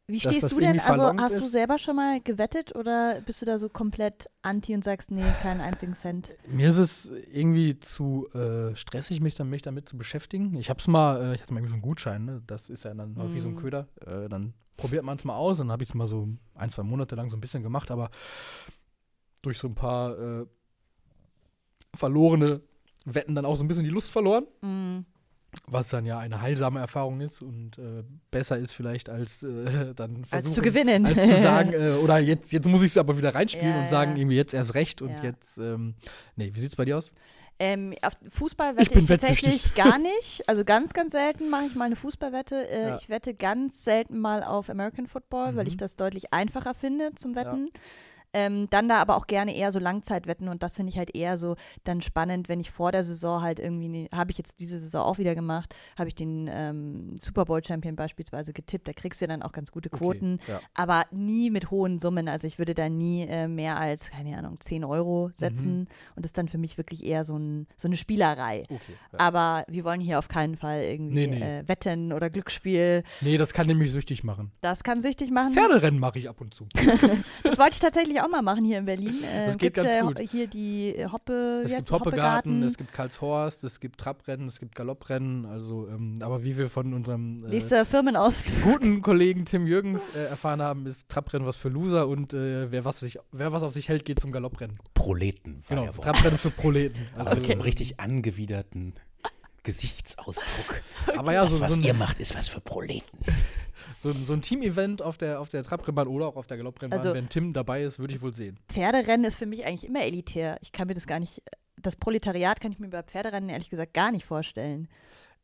Wie 0.09 0.21
stehst 0.21 0.49
du 0.51 0.59
denn? 0.61 0.79
Also 0.79 1.11
hast 1.17 1.37
du 1.37 1.45
ist. 1.45 1.51
selber 1.51 1.77
schon 1.77 1.97
mal 1.97 2.21
gewettet 2.21 2.73
oder 2.75 3.19
bist 3.21 3.41
du 3.41 3.45
da 3.45 3.57
so 3.57 3.67
komplett 3.67 4.29
anti 4.41 4.73
und 4.73 4.81
sagst, 4.83 5.11
nee, 5.11 5.21
keinen 5.41 5.59
einzigen 5.59 5.95
Cent? 5.95 6.33
Mir 6.47 6.69
ist 6.69 6.77
es 6.77 7.11
irgendwie 7.31 7.77
zu 7.81 8.29
äh, 8.33 8.73
stressig, 8.77 9.19
mich, 9.19 9.35
dann, 9.35 9.49
mich 9.49 9.63
damit 9.63 9.89
zu 9.89 9.97
beschäftigen. 9.97 10.55
Ich 10.55 10.69
hab's 10.69 10.87
mal, 10.87 11.21
äh, 11.21 11.35
ich 11.35 11.41
hatte 11.41 11.53
mal 11.53 11.59
irgendwie 11.59 11.71
so 11.71 11.75
einen 11.75 11.81
Gutschein, 11.81 12.23
ne? 12.23 12.41
das 12.47 12.69
ist 12.69 12.85
ja 12.85 12.93
dann 12.93 13.17
häufig 13.17 13.41
so 13.41 13.49
ein 13.49 13.55
Mhm. 13.55 13.59
Köder. 13.59 13.87
Äh, 14.05 14.29
dann 14.29 14.53
probiert 14.77 15.03
man 15.03 15.17
es 15.17 15.25
mal 15.25 15.35
aus 15.35 15.59
und 15.59 15.67
dann 15.67 15.73
habe 15.73 15.83
ich 15.83 15.89
es 15.89 15.95
mal 15.95 16.07
so 16.07 16.29
ein, 16.55 16.69
zwei 16.69 16.83
Monate 16.83 17.15
lang 17.15 17.29
so 17.29 17.35
ein 17.35 17.41
bisschen 17.41 17.61
gemacht, 17.63 17.91
aber 17.91 18.09
durch 19.41 19.57
so 19.57 19.67
ein 19.67 19.75
paar 19.75 20.17
äh, 20.17 20.45
verlorene 21.95 22.61
Wetten 23.03 23.35
dann 23.35 23.45
auch 23.45 23.55
so 23.57 23.63
ein 23.63 23.67
bisschen 23.67 23.83
die 23.83 23.89
Lust 23.89 24.09
verloren, 24.09 24.45
Mhm. 24.61 25.05
Was 25.65 25.89
dann 25.89 26.05
ja 26.05 26.19
eine 26.19 26.41
heilsame 26.41 26.79
Erfahrung 26.79 27.21
ist 27.21 27.41
und 27.41 27.77
äh, 27.77 28.03
besser 28.31 28.57
ist 28.57 28.73
vielleicht 28.73 29.09
als 29.09 29.43
äh, 29.43 29.93
dann 29.95 30.23
Als 30.31 30.53
zu 30.53 30.61
gewinnen. 30.61 31.05
als 31.05 31.15
zu 31.17 31.41
sagen, 31.41 31.73
äh, 31.73 31.89
oder 32.03 32.19
jetzt, 32.19 32.51
jetzt 32.51 32.67
muss 32.67 32.81
ich 32.83 32.91
es 32.91 32.97
aber 32.97 33.17
wieder 33.17 33.33
reinspielen 33.33 33.73
Ja, 33.75 33.81
und 33.81 33.89
sagen, 33.89 34.11
ja. 34.11 34.17
irgendwie 34.17 34.35
jetzt 34.37 34.53
erst 34.53 34.73
recht 34.75 35.01
und 35.01 35.17
Ja. 35.17 35.23
jetzt, 35.23 35.57
ähm, 35.57 35.95
nee, 36.35 36.51
wie 36.53 36.59
sieht's 36.59 36.75
bei 36.75 36.85
dir 36.85 36.97
aus? 36.97 37.11
Ähm, 37.59 37.95
auf 38.03 38.13
Fußball 38.29 38.73
Ich 38.73 38.77
wette 38.81 38.89
bin 38.91 38.99
ich, 38.99 39.07
tatsächlich 39.07 39.73
gar 39.73 39.97
nicht. 40.19 40.47
Also 40.47 40.63
ganz, 40.63 40.93
ganz 40.93 41.13
selten 41.13 41.49
mache 41.49 41.65
ich 41.65 41.73
mal 41.75 41.85
eine 41.85 41.95
Fußballwette. 41.95 42.69
Äh, 42.69 42.89
Ja. 42.89 42.95
Ich 42.97 43.09
wette 43.09 43.33
ganz 43.33 43.83
selten 43.83 44.19
mal 44.19 44.43
auf 44.43 44.69
American 44.69 45.07
Football, 45.07 45.55
weil 45.55 45.63
Mhm. 45.63 45.69
ich 45.69 45.77
das 45.77 45.95
deutlich 45.95 46.31
einfacher 46.33 46.75
finde 46.75 47.15
zum 47.15 47.35
Wetten. 47.35 47.71
Ähm, 48.37 48.67
dann 48.69 48.87
da 48.87 48.97
aber 49.01 49.15
auch 49.15 49.25
gerne 49.25 49.55
eher 49.55 49.71
so 49.71 49.79
Langzeitwetten 49.79 50.47
und 50.47 50.61
das 50.61 50.75
finde 50.75 50.91
ich 50.91 50.97
halt 50.97 51.15
eher 51.15 51.37
so 51.37 51.55
dann 51.85 52.01
spannend, 52.01 52.49
wenn 52.49 52.59
ich 52.59 52.69
vor 52.69 52.91
der 52.91 53.03
Saison 53.03 53.41
halt 53.41 53.57
irgendwie, 53.59 53.87
ne, 53.87 54.09
habe 54.13 54.29
ich 54.29 54.37
jetzt 54.37 54.59
diese 54.59 54.77
Saison 54.79 55.01
auch 55.01 55.17
wieder 55.17 55.33
gemacht, 55.33 55.73
habe 55.97 56.07
ich 56.09 56.13
den 56.15 56.47
ähm, 56.51 57.15
Super 57.17 57.45
Bowl 57.45 57.63
Champion 57.63 57.95
beispielsweise 57.95 58.53
getippt, 58.53 58.87
da 58.87 58.93
kriegst 58.93 59.19
du 59.21 59.25
ja 59.25 59.27
dann 59.29 59.41
auch 59.41 59.51
ganz 59.53 59.71
gute 59.71 59.89
Quoten, 59.89 60.39
Okay, 60.43 60.51
ja. 60.51 60.59
aber 60.75 61.05
nie 61.11 61.49
mit 61.49 61.71
hohen 61.71 61.97
Summen. 61.99 62.27
Also 62.29 62.45
ich 62.45 62.59
würde 62.59 62.75
da 62.75 62.89
nie 62.89 63.23
äh, 63.23 63.47
mehr 63.47 63.79
als, 63.79 64.11
keine 64.11 64.37
Ahnung, 64.37 64.59
10 64.59 64.83
Euro 64.83 65.29
setzen 65.33 65.79
Mhm. 65.79 65.87
und 66.15 66.23
das 66.23 66.27
ist 66.29 66.37
dann 66.37 66.47
für 66.47 66.57
mich 66.59 66.77
wirklich 66.77 67.03
eher 67.03 67.25
so, 67.25 67.37
ein, 67.37 67.65
so 67.77 67.87
eine 67.87 67.97
Spielerei. 67.97 68.63
Okay. 68.69 68.93
Ja. 69.13 69.19
Aber 69.19 69.65
wir 69.67 69.83
wollen 69.83 69.99
hier 70.01 70.19
auf 70.19 70.27
keinen 70.27 70.55
Fall 70.57 70.81
irgendwie 70.83 71.15
Nee, 71.15 71.27
nee. 71.39 71.59
Äh, 71.59 71.67
Wetten 71.67 72.13
oder 72.13 72.29
Glücksspiel. 72.29 73.03
Nee, 73.21 73.37
das 73.37 73.53
kann 73.53 73.65
nämlich 73.67 73.89
süchtig 73.91 74.23
machen. 74.23 74.51
Das 74.61 74.83
kann 74.83 75.01
süchtig 75.01 75.31
machen. 75.31 75.53
Pferderennen 75.53 75.99
mache 75.99 76.19
ich 76.19 76.29
ab 76.29 76.39
und 76.41 76.53
zu. 76.53 76.67
Das 77.43 77.57
wollte 77.57 77.73
ich 77.75 77.79
tatsächlich 77.79 78.21
auch 78.21 78.26
auch 78.27 78.31
mal 78.31 78.41
machen 78.41 78.63
hier 78.65 78.77
in 78.77 78.85
Berlin. 78.85 79.23
Äh, 79.23 79.47
Das 79.47 79.57
geht 79.57 79.73
gibt's 79.73 79.83
ganz 79.83 79.95
ja 79.95 80.01
gut. 80.01 80.19
Hier 80.19 80.47
die 80.47 80.89
äh, 80.95 81.07
Hoppe, 81.09 81.61
Es 81.65 81.71
gibt? 81.73 81.91
Hoppegarten, 81.91 82.63
es 82.63 82.77
gibt 82.77 82.93
Karlshorst, 82.93 83.63
es 83.63 83.79
gibt 83.79 83.99
Traprennen, 83.99 84.47
es 84.47 84.59
gibt 84.59 84.75
Galopprennen. 84.75 85.45
Also, 85.45 85.87
ähm, 85.87 86.19
aber 86.21 86.43
wie 86.43 86.57
wir 86.57 86.69
von 86.69 86.93
unserem 86.93 87.43
äh, 87.45 87.49
Nächster 87.49 87.85
Firmenausflug. 87.85 88.61
guten 88.63 89.01
Kollegen 89.07 89.45
Tim 89.45 89.65
Jürgens 89.67 90.03
äh, 90.15 90.25
erfahren 90.25 90.61
haben, 90.61 90.85
ist 90.85 91.07
Traprennen 91.09 91.47
was 91.47 91.55
für 91.55 91.69
Loser 91.69 92.07
und 92.07 92.33
äh, 92.33 92.71
wer, 92.71 92.85
was 92.85 92.95
auf 92.97 92.99
sich, 93.01 93.19
wer 93.31 93.51
was 93.51 93.63
auf 93.63 93.73
sich 93.73 93.89
hält, 93.89 94.05
geht 94.05 94.19
zum 94.19 94.31
Galopprennen. 94.31 94.79
Proleten 94.93 95.63
war 95.69 95.77
Genau. 95.77 95.91
Traprennen 95.93 96.37
für 96.37 96.51
Proleten. 96.51 97.07
Also, 97.15 97.35
Also 97.35 97.51
einem 97.51 97.61
richtig 97.61 97.99
angewiderten 97.99 98.93
Gesichtsausdruck. 99.67 100.81
aber 101.17 101.33
ja, 101.33 101.43
das, 101.43 101.55
so, 101.55 101.61
was 101.61 101.75
so, 101.75 101.81
ihr 101.81 101.93
ein, 101.93 101.99
macht, 101.99 102.19
ist 102.19 102.35
was 102.35 102.47
für 102.49 102.59
Proleten. 102.61 103.19
so, 103.99 104.09
ein- 104.09 104.25
so 104.25 104.33
ein 104.33 104.41
Team-Event 104.41 105.01
auf 105.01 105.17
der, 105.17 105.39
auf 105.39 105.49
der 105.49 105.63
Trabrennbahn 105.63 106.07
oder 106.07 106.27
auch 106.27 106.35
auf 106.35 106.47
der 106.47 106.57
Galopprennbahn, 106.57 106.97
Also- 106.99 107.13
wenn 107.13 107.29
Tim 107.29 107.53
dabei 107.53 107.83
ist, 107.83 107.99
würde 107.99 108.13
ich 108.15 108.21
wohl 108.21 108.33
sehen. 108.33 108.57
Pferderennen 108.69 109.25
ist 109.25 109.35
für 109.37 109.45
mich 109.45 109.65
eigentlich 109.65 109.87
immer 109.87 110.01
elitär. 110.01 110.57
Ich 110.61 110.71
kann 110.71 110.87
mir 110.87 110.93
das 110.95 111.05
gar 111.07 111.19
nicht, 111.19 111.41
das 111.77 111.95
Proletariat 111.95 112.59
kann 112.59 112.71
ich 112.71 112.79
mir 112.79 112.89
bei 112.89 113.03
Pferderennen 113.03 113.49
ehrlich 113.49 113.69
gesagt 113.69 113.93
gar 113.93 114.11
nicht 114.11 114.25
vorstellen. 114.25 114.87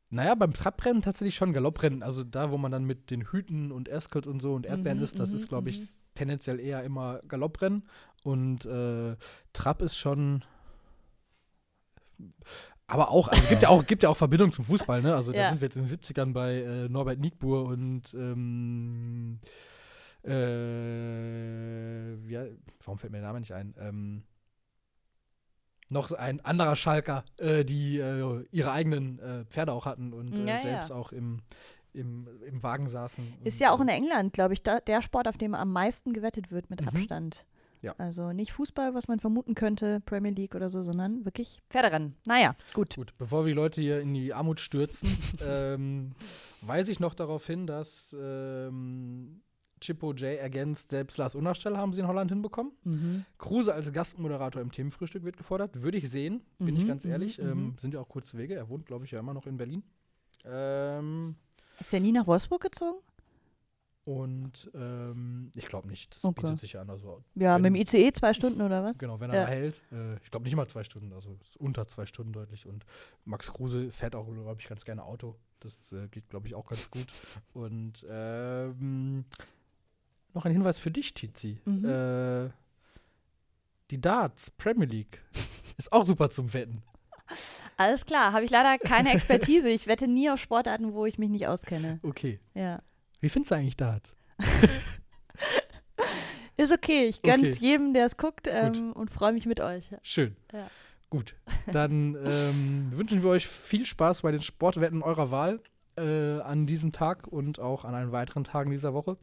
Naja, 0.09 0.36
beim 0.36 0.53
Traprennen 0.53 1.01
tatsächlich 1.01 1.36
schon 1.36 1.53
Galopprennen. 1.53 2.03
Also 2.03 2.23
da, 2.23 2.51
wo 2.51 2.57
man 2.57 2.71
dann 2.71 2.83
mit 2.86 3.09
den 3.09 3.31
Hüten 3.31 3.71
und 3.71 3.91
Ascot 3.91 4.27
und 4.27 4.41
so 4.41 4.53
und 4.53 4.65
Erdbeeren 4.67 4.99
Mhm, 4.99 5.03
ist, 5.03 5.19
das 5.19 5.29
mhm, 5.31 5.36
ist, 5.38 5.49
glaube 5.49 5.69
ich, 5.71 5.79
mhm. 5.81 5.88
tendenziell 6.13 6.59
eher 6.59 6.83
immer 6.83 7.19
Galopprennen. 7.27 7.83
Und 8.23 8.63
äh, 8.65 9.15
Trab 9.53 9.81
ist 9.81 9.97
schon. 9.97 10.43
Aber 12.93 13.10
auch, 13.10 13.27
also 13.27 13.41
es 13.41 13.49
gibt 13.49 13.63
ja 13.63 13.69
auch, 13.69 13.84
gibt 13.88 14.03
ja 14.03 14.10
auch 14.10 14.17
Verbindungen 14.17 14.53
zum 14.53 14.65
Fußball, 14.65 15.01
ne? 15.01 15.15
Also 15.15 15.32
da 15.32 15.39
Ja. 15.39 15.49
sind 15.49 15.62
wir 15.62 15.65
jetzt 15.65 15.77
in 15.77 15.86
den 15.86 15.97
70ern 15.99 16.32
bei 16.32 16.58
äh, 16.62 16.89
Norbert 16.89 17.19
Niebuhr 17.19 17.65
und 17.65 18.13
ähm, 18.13 19.39
äh, 20.23 20.29
wie, 22.27 22.38
warum 22.86 22.97
fällt 22.99 23.12
mir 23.12 23.17
der 23.19 23.27
Name 23.27 23.39
nicht 23.39 23.51
ein? 23.51 23.73
Ähm, 23.79 24.23
noch 25.89 26.12
ein 26.12 26.39
anderer 26.45 26.75
Schalker, 26.75 27.23
äh, 27.38 27.65
die 27.65 27.97
äh, 27.99 28.45
ihre 28.51 28.71
eigenen 28.71 29.19
äh, 29.19 29.45
Pferde 29.45 29.73
auch 29.73 29.86
hatten 29.86 30.13
und 30.13 30.34
äh, 30.34 30.45
Ja, 30.45 30.53
ja. 30.56 30.62
selbst 30.62 30.91
auch 30.91 31.12
im, 31.12 31.41
im, 31.93 32.27
im 32.45 32.62
Wagen 32.63 32.88
saßen. 32.89 33.25
Ist 33.43 33.56
und, 33.56 33.60
ja 33.62 33.71
auch 33.71 33.82
in 33.82 33.89
England, 33.89 34.34
glaube 34.34 34.53
ich, 34.53 34.62
da, 34.62 34.79
der 34.79 35.01
Sport, 35.01 35.27
auf 35.27 35.38
dem 35.38 35.56
am 35.56 35.71
meisten 35.71 36.13
gewettet 36.13 36.51
wird 36.51 36.69
mit 36.69 36.82
Mhm. 36.82 36.88
Abstand. 36.89 37.45
Ja. 37.84 37.93
Also 38.00 38.32
nicht 38.34 38.54
Fußball, 38.54 38.96
was 38.96 39.08
man 39.08 39.19
vermuten 39.19 39.54
könnte, 39.56 40.00
Premier 40.00 40.32
League 40.32 40.56
oder 40.56 40.69
so, 40.69 40.82
sondern 40.82 41.26
wirklich 41.26 41.62
Pferderennen. 41.69 42.15
Naja, 42.26 42.56
gut. 42.74 42.96
Gut, 42.96 43.13
bevor 43.17 43.43
wir 43.46 43.50
die 43.50 43.56
Leute 43.56 43.82
hier 43.82 44.00
in 44.02 44.13
die 44.13 44.34
Armut 44.34 44.60
stürzen, 44.60 45.10
ähm, 45.46 46.12
weise 46.62 46.91
ich 46.91 47.00
noch 47.00 47.13
darauf 47.13 47.46
hin, 47.46 47.67
dass 47.67 48.15
ähm, 48.19 49.41
Chippo 49.82 50.13
J 50.13 50.39
ergänzt, 50.39 50.91
selbst 50.91 51.17
Lars 51.17 51.36
Unerstell 51.36 51.76
haben 51.76 51.91
sie 51.91 52.00
in 52.00 52.08
Holland 52.08 52.32
hinbekommen. 52.32 52.72
Mhm. 52.86 53.26
Kruse 53.38 53.74
als 53.74 53.91
Gastmoderator 53.91 54.62
im 54.62 54.72
Themenfrühstück 54.72 55.26
wird 55.26 55.36
gefordert. 55.36 55.82
Würde 55.84 55.98
ich 55.98 56.10
sehen, 56.10 56.41
bin 56.60 56.78
ich 56.78 56.84
Mhm, 56.84 56.88
ganz 56.88 57.04
mhm, 57.04 57.12
ehrlich. 57.12 57.38
mhm. 57.38 57.50
Ähm, 57.50 57.76
sind 57.82 57.93
ja 57.93 58.00
auch 58.00 58.08
kurze 58.08 58.38
Wege. 58.38 58.56
Er 58.56 58.69
wohnt, 58.69 58.86
glaube 58.86 59.04
ich, 59.04 59.12
ja 59.12 59.19
immer 59.19 59.34
noch 59.34 59.46
in 59.46 59.58
Berlin. 59.58 59.84
Ähm, 60.46 61.36
Ist 61.80 61.91
der 61.91 62.00
nie 62.00 62.12
nach 62.12 62.28
Wolfsburg 62.28 62.62
gezogen? 62.62 63.00
Und 64.05 64.69
ähm, 64.75 65.51
ich 65.55 65.67
glaube 65.67 65.87
nicht. 65.87 66.15
Das 66.15 66.23
Okay. 66.25 66.41
bietet 66.41 66.59
sich 66.59 66.77
an. 66.77 66.89
Also, 66.89 67.23
Ja, 67.35 67.55
Wenn- 67.55 67.61
mit 67.73 67.73
dem 67.73 67.75
ICE 67.99 68.11
zwei 68.11 68.33
Stunden 68.33 68.61
oder 68.61 68.83
was? 68.83 68.97
Genau, 68.97 69.19
wenn 69.19 69.29
er 69.31 69.41
Ja. 69.43 69.47
hält. 69.47 69.81
Äh, 69.91 70.15
ich 70.23 70.29
glaube 70.31 70.43
nicht 70.45 70.55
mal 70.55 70.67
zwei 70.67 70.83
Stunden, 70.83 71.13
also 71.13 71.37
unter 71.59 71.87
zwei 71.87 72.05
Stunden 72.05 72.33
deutlich. 72.33 72.65
Und 72.65 72.85
Max 73.25 73.51
Kruse 73.51 73.91
fährt 73.91 74.15
auch, 74.15 74.25
glaube 74.25 74.59
ich, 74.59 74.67
ganz 74.67 74.83
gerne 74.85 75.03
Auto. 75.03 75.35
Das 75.61 75.91
äh, 75.93 76.07
geht, 76.09 76.29
glaube 76.29 76.47
ich, 76.47 76.55
auch 76.55 76.65
ganz 76.67 76.91
gut. 76.91 77.07
Und 77.53 78.05
ähm, 78.09 79.23
noch 80.33 80.43
ein 80.45 80.51
Hinweis 80.51 80.79
für 80.79 80.91
dich, 80.91 81.13
Tizi. 81.13 81.59
Mhm. 81.65 81.85
Äh, 81.85 82.49
die 83.91 84.01
Darts 84.01 84.49
Premier 84.51 84.87
League 84.87 85.21
ist 85.77 85.91
auch 85.93 86.05
super 86.05 86.29
zum 86.29 86.53
Wetten. 86.53 86.81
Alles 87.77 88.05
klar, 88.05 88.33
habe 88.33 88.43
ich 88.43 88.51
leider 88.51 88.77
keine 88.77 89.11
Expertise. 89.13 89.69
Ich 89.69 89.87
wette 89.87 90.07
nie 90.07 90.29
auf 90.29 90.39
Sportarten, 90.39 90.93
wo 90.93 91.05
ich 91.05 91.17
mich 91.17 91.29
nicht 91.29 91.47
auskenne. 91.47 91.99
Okay. 92.03 92.39
Ja. 92.53 92.81
Wie 93.23 93.29
findest 93.29 93.51
du 93.51 93.55
eigentlich 93.55 93.77
Darts? 93.77 94.13
Ist 96.57 96.73
okay, 96.73 97.05
ich 97.05 97.21
gönne 97.21 97.47
es 97.47 97.55
Okay. 97.55 97.67
jedem, 97.67 97.93
der 97.93 98.05
es 98.05 98.17
guckt 98.17 98.49
ähm, 98.51 98.91
und 98.91 99.12
freue 99.12 99.31
mich 99.31 99.45
mit 99.45 99.62
euch. 99.62 99.86
Schön. 100.01 100.36
Ja. 100.51 100.67
Gut. 101.09 101.38
Dann 101.71 102.17
ähm, 102.21 102.91
wünschen 102.93 103.23
wir 103.23 103.29
euch 103.29 103.47
viel 103.47 103.86
Spaß 103.86 104.23
bei 104.23 104.33
den 104.33 104.41
Sportwetten 104.41 105.01
eurer 105.01 105.31
Wahl 105.31 105.62
äh, 105.95 106.41
an 106.41 106.65
diesem 106.67 106.91
Tag 106.91 107.25
und 107.29 107.62
auch 107.62 107.86
an 107.86 107.95
allen 107.95 108.12
weiteren 108.12 108.43
Tagen 108.43 108.71
dieser 108.71 108.93
Woche. 108.93 109.15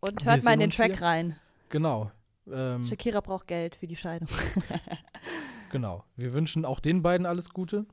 Und 0.00 0.24
Wir 0.24 0.32
hört 0.32 0.44
mal 0.44 0.54
in 0.54 0.60
den 0.60 0.70
Track 0.70 0.92
hier. 0.92 1.02
rein. 1.02 1.36
Genau. 1.68 2.10
Ähm, 2.50 2.86
Shakira 2.86 3.20
braucht 3.20 3.48
Geld 3.48 3.76
für 3.76 3.86
die 3.86 3.96
Scheidung. 3.96 4.28
genau. 5.72 6.04
Wir 6.16 6.32
wünschen 6.32 6.64
auch 6.64 6.80
den 6.80 7.02
beiden 7.02 7.26
alles 7.26 7.50
Gute, 7.50 7.84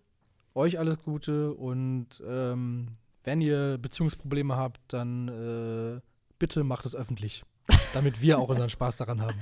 euch 0.55 0.79
alles 0.79 1.03
Gute 1.03 1.53
und 1.53 2.23
ähm, 2.25 2.95
wenn 3.23 3.41
ihr 3.41 3.77
Beziehungsprobleme 3.77 4.55
habt, 4.55 4.79
dann 4.87 5.27
äh, 5.27 6.01
bitte 6.39 6.63
macht 6.63 6.85
es 6.85 6.95
öffentlich, 6.95 7.43
damit 7.93 8.21
wir 8.21 8.39
auch 8.39 8.49
unseren 8.49 8.69
Spaß 8.69 8.97
daran 8.97 9.21
haben. 9.21 9.39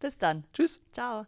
Bis 0.00 0.18
dann. 0.18 0.44
Tschüss. 0.52 0.80
Ciao. 0.92 1.26